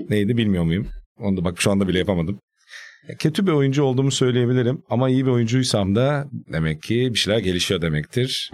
neydi 0.10 0.38
bilmiyor 0.38 0.64
muyum? 0.64 0.88
Onu 1.20 1.38
da 1.38 1.46
bak 1.46 1.62
şu 1.62 1.72
anda 1.72 1.88
bile 1.88 2.00
yapamadım. 2.00 2.40
Kötü 3.20 3.48
bir 3.48 3.52
oyuncu 3.52 3.84
olduğumu 3.84 4.12
söyleyebilirim 4.12 4.82
ama 4.90 5.10
iyi 5.10 5.26
bir 5.26 5.32
oyuncuysam 5.32 5.96
da 5.96 6.26
demek 6.54 6.82
ki 6.82 7.10
bir 7.14 7.20
şeyler 7.20 7.40
gelişiyor 7.40 7.82
demektir. 7.82 8.52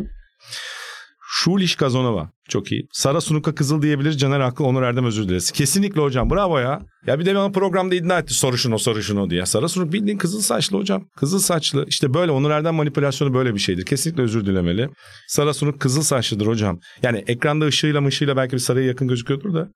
Şuliş 1.34 1.76
Kazonova 1.76 2.32
çok 2.50 2.72
iyi. 2.72 2.88
Sara 2.92 3.22
Sunuka 3.22 3.56
Kızıl 3.56 3.82
diyebilir. 3.82 4.12
Caner 4.12 4.40
Akıl 4.40 4.64
Onur 4.64 4.84
Erdem 4.84 5.06
özür 5.06 5.28
dileriz. 5.28 5.52
Kesinlikle 5.52 6.02
hocam 6.02 6.30
bravo 6.30 6.60
ya. 6.60 6.82
Ya 7.08 7.20
bir 7.20 7.26
de 7.26 7.36
bana 7.36 7.52
programda 7.52 7.96
iddia 7.96 8.20
etti 8.20 8.34
soru 8.34 8.58
şunu 8.58 8.80
soru 8.80 9.04
şunu 9.04 9.30
diye. 9.30 9.46
Sara 9.46 9.68
Sunuk 9.68 9.94
bildiğin 9.94 10.18
kızıl 10.18 10.42
saçlı 10.42 10.78
hocam. 10.78 11.06
Kızıl 11.18 11.40
saçlı. 11.40 11.86
İşte 11.88 12.14
böyle 12.14 12.32
Onur 12.32 12.52
Erdem 12.52 12.76
manipülasyonu 12.76 13.34
böyle 13.34 13.54
bir 13.54 13.60
şeydir. 13.60 13.86
Kesinlikle 13.86 14.24
özür 14.24 14.46
dilemeli. 14.46 14.90
Sara 15.28 15.54
Sunuk 15.54 15.80
kızıl 15.80 16.02
saçlıdır 16.02 16.48
hocam. 16.48 16.80
Yani 17.04 17.24
ekranda 17.28 17.66
ışığıyla 17.66 18.02
mışığıyla 18.02 18.38
belki 18.38 18.54
bir 18.54 18.60
sarıya 18.60 18.88
yakın 18.88 19.08
gözüküyordur 19.08 19.54
da. 19.54 19.68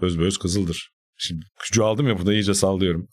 Öz 0.00 0.18
öz 0.18 0.38
kızıldır. 0.38 0.90
Şimdi 1.16 1.44
gücü 1.64 1.82
aldım 1.82 2.08
ya 2.08 2.18
burada 2.18 2.32
iyice 2.32 2.54
sallıyorum. 2.54 3.06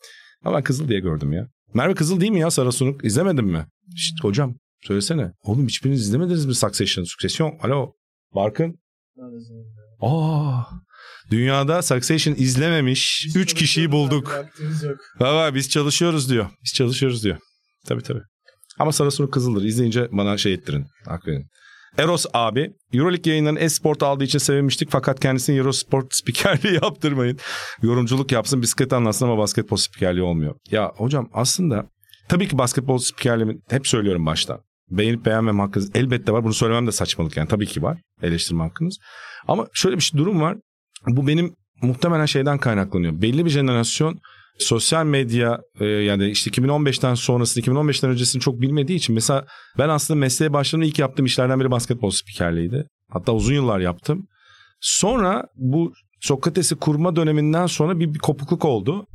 Ama 0.46 0.58
ben 0.58 0.64
Kızıl 0.64 0.88
diye 0.88 1.00
gördüm 1.00 1.34
ya. 1.34 1.48
Merve 1.74 1.96
Kızıl 1.96 2.22
değil 2.22 2.32
mi 2.32 2.40
ya 2.40 2.52
Sara 2.52 2.72
Sunuk? 2.72 3.06
İzlemedin 3.06 3.46
mi? 3.46 3.66
Şşt 3.98 4.24
hocam 4.24 4.56
söylesene. 4.82 5.32
Oğlum 5.44 5.68
hiçbiriniz 5.68 6.02
izlemediniz 6.02 6.46
mi 6.46 6.56
Succession? 6.56 7.04
Succession. 7.04 7.54
Alo. 7.62 7.94
Barkın. 8.36 8.80
Aa, 10.02 10.64
dünyada 11.32 11.82
Succession 11.82 12.36
izlememiş 12.38 13.28
3 13.36 13.54
kişiyi 13.54 13.92
bulduk. 13.92 14.46
Baba 15.20 15.56
biz 15.56 15.70
çalışıyoruz 15.70 16.30
diyor. 16.30 16.50
Biz 16.64 16.74
çalışıyoruz 16.74 17.24
diyor. 17.24 17.38
Tabii 17.86 18.04
tabii. 18.04 18.22
Ama 18.80 18.92
Sara 18.92 19.12
Sunuk 19.12 19.34
Kızıl'dır. 19.34 19.64
İzleyince 19.64 20.08
bana 20.12 20.38
şey 20.38 20.54
ettirin. 20.54 20.86
Hak 21.06 21.28
verin. 21.28 21.48
Eros 21.98 22.26
abi 22.34 22.74
Euroleague 22.94 23.32
yayınlarını 23.32 23.60
Esport 23.60 24.04
aldığı 24.04 24.24
için 24.24 24.40
sevinmiştik 24.40 24.90
fakat 24.92 25.20
kendisini 25.20 25.58
Eurosport 25.58 26.06
spikerliği 26.16 26.74
yaptırmayın. 26.74 27.38
Yorumculuk 27.82 28.32
yapsın 28.32 28.62
bisiklet 28.62 28.94
anlatsın 28.94 29.26
ama 29.26 29.38
basketbol 29.38 29.78
spikerliği 29.78 30.24
olmuyor. 30.24 30.56
Ya 30.72 30.92
hocam 30.96 31.30
aslında 31.34 31.86
tabii 32.30 32.48
ki 32.48 32.58
basketbol 32.58 32.98
spikerliğimi 32.98 33.58
hep 33.70 33.88
söylüyorum 33.88 34.26
başta. 34.26 34.60
Beğenip 34.90 35.26
beğenmem 35.26 35.60
hakkınız 35.60 35.92
elbette 35.96 36.32
var. 36.32 36.44
Bunu 36.44 36.54
söylemem 36.54 36.88
de 36.88 36.92
saçmalık 36.92 37.38
yani. 37.38 37.48
Tabii 37.48 37.68
ki 37.68 37.82
var 37.82 37.98
eleştirme 38.22 38.64
hakkınız. 38.64 38.98
Ama 39.48 39.68
şöyle 39.74 39.96
bir 39.96 40.02
şey, 40.02 40.20
durum 40.20 40.42
var. 40.42 40.58
Bu 41.08 41.28
benim 41.28 41.56
muhtemelen 41.82 42.26
şeyden 42.26 42.58
kaynaklanıyor. 42.58 43.22
Belli 43.22 43.46
bir 43.46 43.50
jenerasyon 43.50 44.20
sosyal 44.60 45.06
medya 45.06 45.60
e, 45.80 45.86
yani 45.86 46.30
işte 46.30 46.52
2015'ten 46.52 47.14
sonrası 47.14 47.62
2015'ten 47.62 48.10
öncesini 48.10 48.42
çok 48.42 48.62
bilmediği 48.62 48.96
için 48.96 49.16
mesela 49.16 49.46
ben 49.78 49.90
aslında 49.90 50.20
mesleğe 50.20 50.54
başladığımda 50.54 50.88
ilk 50.88 51.00
yaptığım 51.00 51.26
işlerden 51.26 51.60
biri 51.60 51.72
basketbol 51.72 52.10
spikerliğiydi. 52.10 52.86
Hatta 53.12 53.32
uzun 53.32 53.54
yıllar 53.54 53.80
yaptım. 53.80 54.28
Sonra 54.82 55.46
bu 55.56 55.94
Sokrates'i 56.22 56.76
kurma 56.76 57.16
döneminden 57.16 57.68
sonra 57.68 58.00
bir, 58.00 58.14
bir 58.14 58.20
kopukluk 58.20 58.66
oldu. 58.66 59.06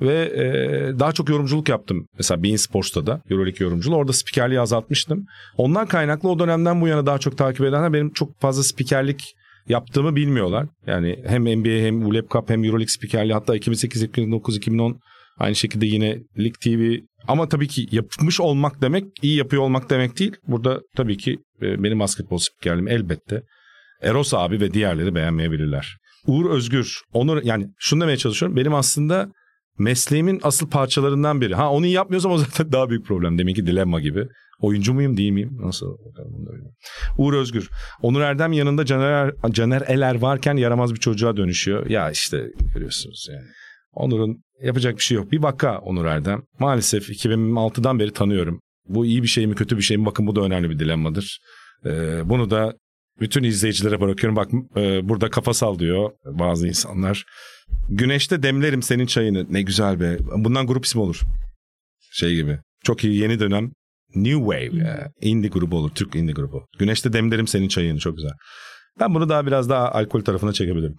ve 0.00 0.14
e, 0.14 0.98
daha 0.98 1.12
çok 1.12 1.28
yorumculuk 1.28 1.68
yaptım. 1.68 2.06
Mesela 2.16 2.42
Bein 2.42 2.56
Sports'ta 2.56 3.06
da 3.06 3.22
Euroleague 3.30 3.66
yorumculuğu. 3.66 3.96
Orada 3.96 4.12
spikerliği 4.12 4.60
azaltmıştım. 4.60 5.26
Ondan 5.56 5.86
kaynaklı 5.86 6.28
o 6.28 6.38
dönemden 6.38 6.80
bu 6.80 6.88
yana 6.88 7.06
daha 7.06 7.18
çok 7.18 7.38
takip 7.38 7.60
edenler 7.60 7.92
benim 7.92 8.12
çok 8.12 8.40
fazla 8.40 8.62
spikerlik 8.62 9.34
yaptığımı 9.70 10.16
bilmiyorlar. 10.16 10.66
Yani 10.86 11.18
hem 11.26 11.44
NBA 11.44 11.86
hem 11.86 12.06
ULEP 12.06 12.30
Cup 12.30 12.50
hem 12.50 12.64
Euroleague 12.64 12.88
spikerliği 12.88 13.34
hatta 13.34 13.56
2008, 13.56 14.02
2009, 14.02 14.56
2010 14.56 15.00
aynı 15.38 15.54
şekilde 15.54 15.86
yine 15.86 16.18
Lig 16.38 16.54
TV 16.54 16.96
ama 17.28 17.48
tabii 17.48 17.68
ki 17.68 17.86
yapmış 17.90 18.40
olmak 18.40 18.82
demek 18.82 19.04
iyi 19.22 19.36
yapıyor 19.36 19.62
olmak 19.62 19.90
demek 19.90 20.18
değil. 20.18 20.36
Burada 20.48 20.80
tabii 20.96 21.16
ki 21.16 21.38
e, 21.62 21.82
benim 21.82 22.00
basketbol 22.00 22.38
spikerliğim 22.38 22.88
elbette 22.88 23.42
Eros 24.02 24.34
abi 24.34 24.60
ve 24.60 24.74
diğerleri 24.74 25.14
beğenmeyebilirler. 25.14 25.96
Uğur 26.26 26.50
Özgür, 26.50 27.00
Onur 27.12 27.42
yani 27.42 27.66
şunu 27.78 28.00
demeye 28.00 28.16
çalışıyorum. 28.16 28.56
Benim 28.56 28.74
aslında 28.74 29.28
mesleğimin 29.78 30.40
asıl 30.42 30.70
parçalarından 30.70 31.40
biri. 31.40 31.54
Ha 31.54 31.70
onu 31.70 31.86
iyi 31.86 31.94
yapmıyorsam 31.94 32.32
o 32.32 32.38
zaten 32.38 32.72
daha 32.72 32.90
büyük 32.90 33.06
problem. 33.06 33.38
Demek 33.38 33.56
ki 33.56 33.66
dilemma 33.66 34.00
gibi. 34.00 34.26
Oyuncu 34.60 34.94
muyum 34.94 35.16
değil 35.16 35.30
miyim? 35.30 35.58
Nasıl? 35.60 35.96
Uğur 37.18 37.34
Özgür. 37.34 37.70
Onur 38.02 38.20
Erdem 38.20 38.52
yanında 38.52 38.84
Caner, 38.84 39.32
Caner 39.50 39.82
Eler 39.86 40.14
varken 40.14 40.56
yaramaz 40.56 40.94
bir 40.94 40.98
çocuğa 41.00 41.36
dönüşüyor. 41.36 41.90
Ya 41.90 42.10
işte 42.10 42.46
görüyorsunuz 42.74 43.28
yani. 43.30 43.46
Onur'un 43.92 44.42
yapacak 44.62 44.96
bir 44.96 45.02
şey 45.02 45.16
yok. 45.16 45.32
Bir 45.32 45.42
vaka 45.42 45.78
Onur 45.78 46.04
Erdem. 46.04 46.42
Maalesef 46.58 47.10
2006'dan 47.10 47.98
beri 47.98 48.12
tanıyorum. 48.12 48.60
Bu 48.88 49.06
iyi 49.06 49.22
bir 49.22 49.28
şey 49.28 49.46
mi 49.46 49.54
kötü 49.54 49.76
bir 49.76 49.82
şey 49.82 49.96
mi? 49.96 50.06
Bakın 50.06 50.26
bu 50.26 50.36
da 50.36 50.40
önemli 50.40 50.70
bir 50.70 50.78
dilemmadır. 50.78 51.40
Ee, 51.86 52.20
bunu 52.24 52.50
da 52.50 52.74
bütün 53.20 53.42
izleyicilere 53.42 54.00
bırakıyorum. 54.00 54.36
Bak 54.36 54.50
e, 54.76 55.08
burada 55.08 55.30
kafa 55.30 55.54
sallıyor 55.54 56.10
bazı 56.24 56.68
insanlar. 56.68 57.24
Güneşte 57.88 58.42
demlerim 58.42 58.82
senin 58.82 59.06
çayını. 59.06 59.46
Ne 59.50 59.62
güzel 59.62 60.00
be. 60.00 60.16
Bundan 60.36 60.66
grup 60.66 60.84
ismi 60.84 61.00
olur. 61.00 61.20
Şey 62.12 62.34
gibi. 62.34 62.58
Çok 62.84 63.04
iyi 63.04 63.16
yeni 63.16 63.40
dönem. 63.40 63.72
New 64.14 64.40
Wave. 64.40 64.88
Ya. 64.88 65.10
Indie 65.20 65.50
grubu 65.50 65.76
olur. 65.76 65.90
Türk 65.94 66.14
indie 66.14 66.34
grubu. 66.34 66.66
Güneşte 66.78 67.12
demlerim 67.12 67.46
senin 67.46 67.68
çayını. 67.68 67.98
Çok 67.98 68.16
güzel. 68.16 68.32
Ben 69.00 69.14
bunu 69.14 69.28
daha 69.28 69.46
biraz 69.46 69.68
daha 69.68 69.92
alkol 69.92 70.20
tarafına 70.20 70.52
çekebilirim. 70.52 70.94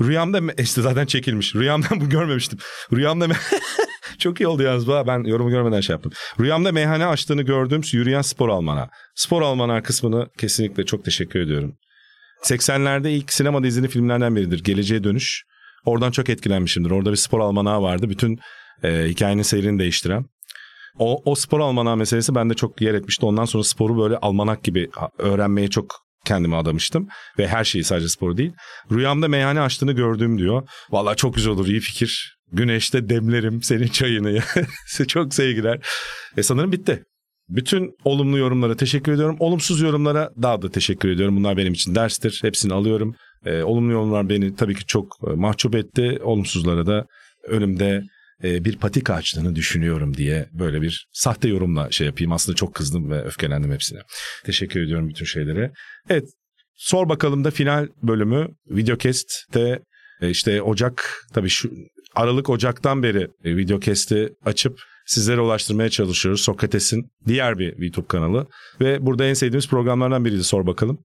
Rüyamda 0.00 0.40
işte 0.58 0.82
zaten 0.82 1.06
çekilmiş. 1.06 1.54
Rüyamda 1.54 1.86
bu 2.00 2.08
görmemiştim. 2.08 2.58
Rüyamda 2.92 3.28
çok 4.18 4.40
iyi 4.40 4.46
oldu 4.46 4.62
yalnız 4.62 4.86
bu. 4.86 5.04
Ben 5.06 5.24
yorumu 5.24 5.50
görmeden 5.50 5.80
şey 5.80 5.94
yaptım. 5.94 6.12
Rüyamda 6.40 6.72
meyhane 6.72 7.06
açtığını 7.06 7.42
gördüğüm 7.42 7.80
yürüyen 7.92 8.22
spor 8.22 8.48
almana. 8.48 8.88
Spor 9.14 9.42
almanar 9.42 9.82
kısmını 9.82 10.28
kesinlikle 10.38 10.84
çok 10.84 11.04
teşekkür 11.04 11.40
ediyorum. 11.40 11.76
80'lerde 12.44 13.08
ilk 13.08 13.32
sinema 13.32 13.64
dizini 13.64 13.88
filmlerden 13.88 14.36
biridir. 14.36 14.64
Geleceğe 14.64 15.04
Dönüş. 15.04 15.44
Oradan 15.84 16.10
çok 16.10 16.28
etkilenmişimdir. 16.28 16.90
Orada 16.90 17.10
bir 17.10 17.16
spor 17.16 17.40
almanağı 17.40 17.82
vardı. 17.82 18.10
Bütün 18.10 18.38
e, 18.82 19.04
hikayenin 19.08 19.42
seyrini 19.42 19.78
değiştiren. 19.78 20.24
O, 20.98 21.22
o 21.24 21.34
spor 21.34 21.60
almanağı 21.60 21.96
meselesi 21.96 22.34
bende 22.34 22.54
çok 22.54 22.80
yer 22.80 22.94
etmişti. 22.94 23.26
Ondan 23.26 23.44
sonra 23.44 23.64
sporu 23.64 23.98
böyle 23.98 24.16
almanak 24.16 24.64
gibi 24.64 24.90
öğrenmeye 25.18 25.68
çok 25.68 26.04
kendime 26.24 26.56
adamıştım. 26.56 27.08
Ve 27.38 27.48
her 27.48 27.64
şeyi 27.64 27.84
sadece 27.84 28.08
spor 28.08 28.36
değil. 28.36 28.52
Rüyamda 28.92 29.28
meyhane 29.28 29.60
açtığını 29.60 29.92
gördüğüm 29.92 30.38
diyor. 30.38 30.68
Valla 30.90 31.14
çok 31.14 31.34
güzel 31.34 31.52
olur 31.52 31.66
iyi 31.66 31.80
fikir. 31.80 32.36
Güneşte 32.52 33.08
demlerim 33.08 33.62
senin 33.62 33.86
çayını. 33.86 34.38
çok 35.08 35.34
sevgiler. 35.34 35.86
E 36.36 36.42
sanırım 36.42 36.72
bitti. 36.72 37.04
Bütün 37.48 37.90
olumlu 38.04 38.38
yorumlara 38.38 38.76
teşekkür 38.76 39.12
ediyorum. 39.12 39.36
Olumsuz 39.38 39.80
yorumlara 39.80 40.30
daha 40.42 40.62
da 40.62 40.70
teşekkür 40.70 41.08
ediyorum. 41.08 41.36
Bunlar 41.36 41.56
benim 41.56 41.72
için 41.72 41.94
derstir. 41.94 42.38
Hepsini 42.42 42.74
alıyorum. 42.74 43.14
E, 43.46 43.62
olumlu 43.62 43.92
yorumlar 43.92 44.28
beni 44.28 44.56
tabii 44.56 44.74
ki 44.74 44.86
çok 44.86 45.16
e, 45.26 45.30
mahcup 45.30 45.74
etti. 45.74 46.18
Olumsuzlara 46.22 46.86
da 46.86 47.06
önümde 47.48 48.02
bir 48.42 48.76
patika 48.76 49.14
açtığını 49.14 49.54
düşünüyorum 49.54 50.16
diye 50.16 50.46
böyle 50.52 50.82
bir 50.82 51.06
sahte 51.12 51.48
yorumla 51.48 51.90
şey 51.90 52.06
yapayım. 52.06 52.32
Aslında 52.32 52.56
çok 52.56 52.74
kızdım 52.74 53.10
ve 53.10 53.22
öfkelendim 53.22 53.72
hepsine. 53.72 54.00
Teşekkür 54.44 54.80
ediyorum 54.80 55.08
bütün 55.08 55.24
şeylere. 55.24 55.72
Evet 56.08 56.24
sor 56.74 57.08
bakalım 57.08 57.44
da 57.44 57.50
final 57.50 57.88
bölümü 58.02 58.48
Videocast'te 58.70 59.82
e, 60.20 60.30
işte 60.30 60.62
Ocak 60.62 61.24
tabii 61.34 61.48
şu 61.48 61.70
Aralık 62.14 62.50
Ocak'tan 62.50 63.02
beri 63.02 63.28
e, 63.44 63.56
Videocast'i 63.56 64.28
açıp 64.44 64.78
sizlere 65.06 65.40
ulaştırmaya 65.40 65.90
çalışıyoruz. 65.90 66.40
Sokrates'in 66.40 67.10
diğer 67.26 67.58
bir 67.58 67.78
YouTube 67.78 68.06
kanalı 68.06 68.46
ve 68.80 69.06
burada 69.06 69.24
en 69.24 69.34
sevdiğimiz 69.34 69.68
programlardan 69.68 70.24
biriydi 70.24 70.44
Sor 70.44 70.66
Bakalım. 70.66 70.98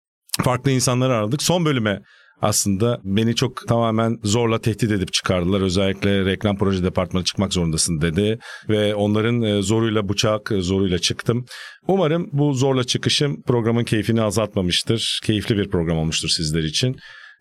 Farklı 0.43 0.71
insanları 0.71 1.13
aradık. 1.13 1.43
Son 1.43 1.65
bölüme 1.65 2.01
aslında 2.41 2.99
beni 3.03 3.35
çok 3.35 3.67
tamamen 3.67 4.17
zorla 4.23 4.59
tehdit 4.59 4.91
edip 4.91 5.13
çıkardılar. 5.13 5.61
Özellikle 5.61 6.25
reklam 6.25 6.57
proje 6.57 6.83
departmanı 6.83 7.23
çıkmak 7.23 7.53
zorundasın 7.53 8.01
dedi 8.01 8.39
ve 8.69 8.95
onların 8.95 9.41
e, 9.41 9.61
zoruyla 9.61 10.09
bıçak 10.09 10.51
e, 10.51 10.61
zoruyla 10.61 10.99
çıktım. 10.99 11.45
Umarım 11.87 12.29
bu 12.33 12.53
zorla 12.53 12.83
çıkışım 12.83 13.41
programın 13.41 13.83
keyfini 13.83 14.21
azaltmamıştır. 14.21 15.19
Keyifli 15.23 15.57
bir 15.57 15.69
program 15.69 15.97
olmuştur 15.97 16.29
sizler 16.29 16.63
için. 16.63 16.95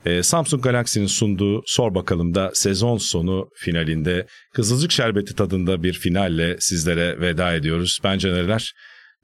E, 0.05 0.23
Samsung 0.23 0.63
Galaxy'nin 0.63 1.07
sunduğu 1.07 1.63
Sor 1.67 1.95
Bakalım 1.95 2.35
da 2.35 2.51
sezon 2.55 2.97
sonu 2.97 3.49
finalinde 3.57 4.27
Kızılcık 4.55 4.93
Şerbeti 4.93 5.35
tadında 5.35 5.83
bir 5.83 5.93
finalle 5.93 6.57
sizlere 6.61 7.21
veda 7.21 7.55
ediyoruz. 7.55 7.99
Bence 8.05 8.33
neler? 8.33 8.73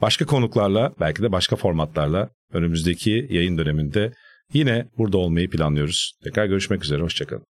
Başka 0.01 0.27
konuklarla 0.27 0.93
belki 1.01 1.23
de 1.23 1.33
başka 1.33 1.57
formatlarla 1.57 2.29
önümüzdeki 2.53 3.27
yayın 3.31 3.59
döneminde 3.59 4.13
Yine 4.53 4.89
burada 4.99 5.19
olmayı 5.19 5.51
planlıyoruz. 5.51 6.13
Tekrar 6.25 6.47
görüşmek 6.47 6.85
üzere. 6.85 7.03
Hoşçakalın. 7.03 7.43